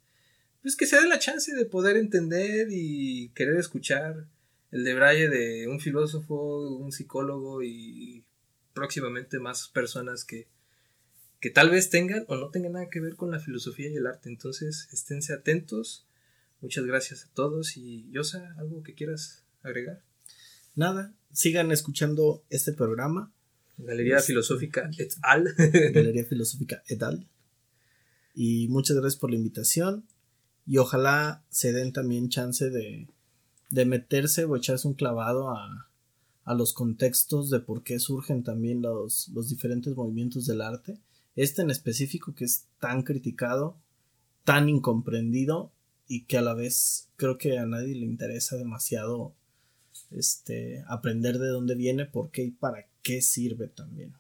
pues 0.61 0.75
que 0.75 0.85
se 0.85 0.99
dé 0.99 1.07
la 1.07 1.19
chance 1.19 1.53
de 1.55 1.65
poder 1.65 1.95
entender 1.95 2.67
y 2.69 3.29
querer 3.29 3.57
escuchar 3.57 4.27
el 4.71 4.83
debraye 4.83 5.29
de 5.29 5.67
un 5.67 5.79
filósofo, 5.79 6.77
un 6.77 6.91
psicólogo 6.91 7.63
y 7.63 8.23
próximamente 8.73 9.39
más 9.39 9.67
personas 9.69 10.25
que, 10.25 10.47
que 11.39 11.49
tal 11.49 11.69
vez 11.69 11.89
tengan 11.89 12.25
o 12.27 12.35
no 12.35 12.49
tengan 12.49 12.73
nada 12.73 12.89
que 12.89 12.99
ver 12.99 13.15
con 13.15 13.31
la 13.31 13.39
filosofía 13.39 13.89
y 13.89 13.95
el 13.95 14.07
arte. 14.07 14.29
Entonces, 14.29 14.89
esténse 14.91 15.33
atentos. 15.33 16.07
Muchas 16.61 16.85
gracias 16.85 17.25
a 17.25 17.33
todos 17.33 17.77
y 17.77 18.09
Yosa, 18.11 18.53
¿algo 18.57 18.83
que 18.83 18.93
quieras 18.93 19.45
agregar? 19.63 20.09
Nada, 20.80 21.13
sigan 21.34 21.73
escuchando 21.73 22.45
este 22.49 22.71
programa. 22.71 23.34
Galería 23.77 24.21
Filosófica 24.21 24.89
et 24.97 25.13
al. 25.23 25.53
Galería 25.57 26.23
Filosófica 26.23 26.82
et 26.88 27.03
al. 27.03 27.27
Y 28.34 28.69
muchas 28.69 28.95
gracias 28.95 29.19
por 29.19 29.30
la 29.30 29.36
invitación. 29.36 30.05
Y 30.65 30.77
ojalá 30.77 31.43
se 31.49 31.73
den 31.73 31.91
también 31.91 32.30
chance 32.30 32.69
de, 32.69 33.09
de 33.69 33.86
meterse 33.86 34.45
o 34.45 34.55
echarse 34.55 34.88
un 34.88 34.93
clavado 34.93 35.49
a, 35.49 35.89
a 36.45 36.53
los 36.53 36.71
contextos 36.71 37.49
de 37.49 37.59
por 37.59 37.84
qué 37.84 37.99
surgen 37.99 38.43
también 38.43 38.82
los, 38.82 39.27
los 39.34 39.49
diferentes 39.49 39.93
movimientos 39.97 40.45
del 40.45 40.61
arte. 40.61 40.97
Este 41.36 41.61
en 41.61 41.71
específico 41.71 42.34
que 42.34 42.45
es 42.45 42.67
tan 42.80 43.03
criticado, 43.03 43.75
tan 44.45 44.69
incomprendido 44.69 45.73
y 46.07 46.23
que 46.23 46.38
a 46.38 46.41
la 46.41 46.53
vez 46.53 47.09
creo 47.17 47.38
que 47.38 47.57
a 47.57 47.65
nadie 47.65 47.95
le 47.95 48.05
interesa 48.05 48.55
demasiado 48.55 49.36
este 50.12 50.84
aprender 50.88 51.39
de 51.39 51.47
dónde 51.47 51.76
viene, 51.76 52.05
por 52.05 52.32
qué 52.32 52.43
y 52.43 52.51
para 52.51 52.88
qué 53.01 53.22
sirve 53.22 53.68
también. 53.68 54.14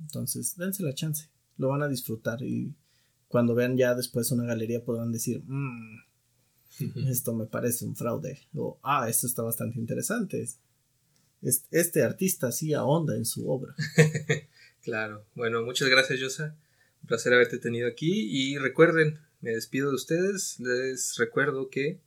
Entonces, 0.00 0.56
dense 0.56 0.82
la 0.82 0.94
chance, 0.94 1.28
lo 1.56 1.68
van 1.68 1.82
a 1.82 1.88
disfrutar 1.88 2.42
y 2.42 2.74
cuando 3.28 3.54
vean 3.54 3.76
ya 3.76 3.94
después 3.94 4.30
una 4.32 4.44
galería 4.44 4.84
podrán 4.84 5.12
decir, 5.12 5.42
mmm, 5.46 5.98
esto 7.08 7.34
me 7.34 7.46
parece 7.46 7.84
un 7.84 7.96
fraude 7.96 8.40
o 8.54 8.78
ah, 8.82 9.08
esto 9.08 9.26
está 9.26 9.42
bastante 9.42 9.78
interesante 9.78 10.46
este 11.42 12.02
artista 12.02 12.52
sí 12.52 12.74
ahonda 12.74 13.16
en 13.16 13.24
su 13.24 13.48
obra. 13.50 13.74
claro. 14.82 15.24
Bueno, 15.34 15.62
muchas 15.62 15.88
gracias, 15.88 16.20
Yosa. 16.20 16.56
Un 17.02 17.08
placer 17.08 17.32
haberte 17.32 17.58
tenido 17.58 17.88
aquí. 17.88 18.28
Y 18.30 18.58
recuerden, 18.58 19.20
me 19.40 19.52
despido 19.52 19.88
de 19.88 19.96
ustedes. 19.96 20.60
Les 20.60 21.16
recuerdo 21.16 21.70
que 21.70 22.00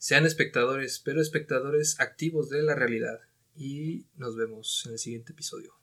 sean 0.00 0.24
espectadores, 0.24 0.98
pero 1.04 1.20
espectadores 1.20 2.00
activos 2.00 2.48
de 2.48 2.62
la 2.62 2.74
realidad. 2.74 3.20
Y 3.54 4.06
nos 4.16 4.34
vemos 4.34 4.82
en 4.86 4.92
el 4.92 4.98
siguiente 4.98 5.32
episodio. 5.32 5.79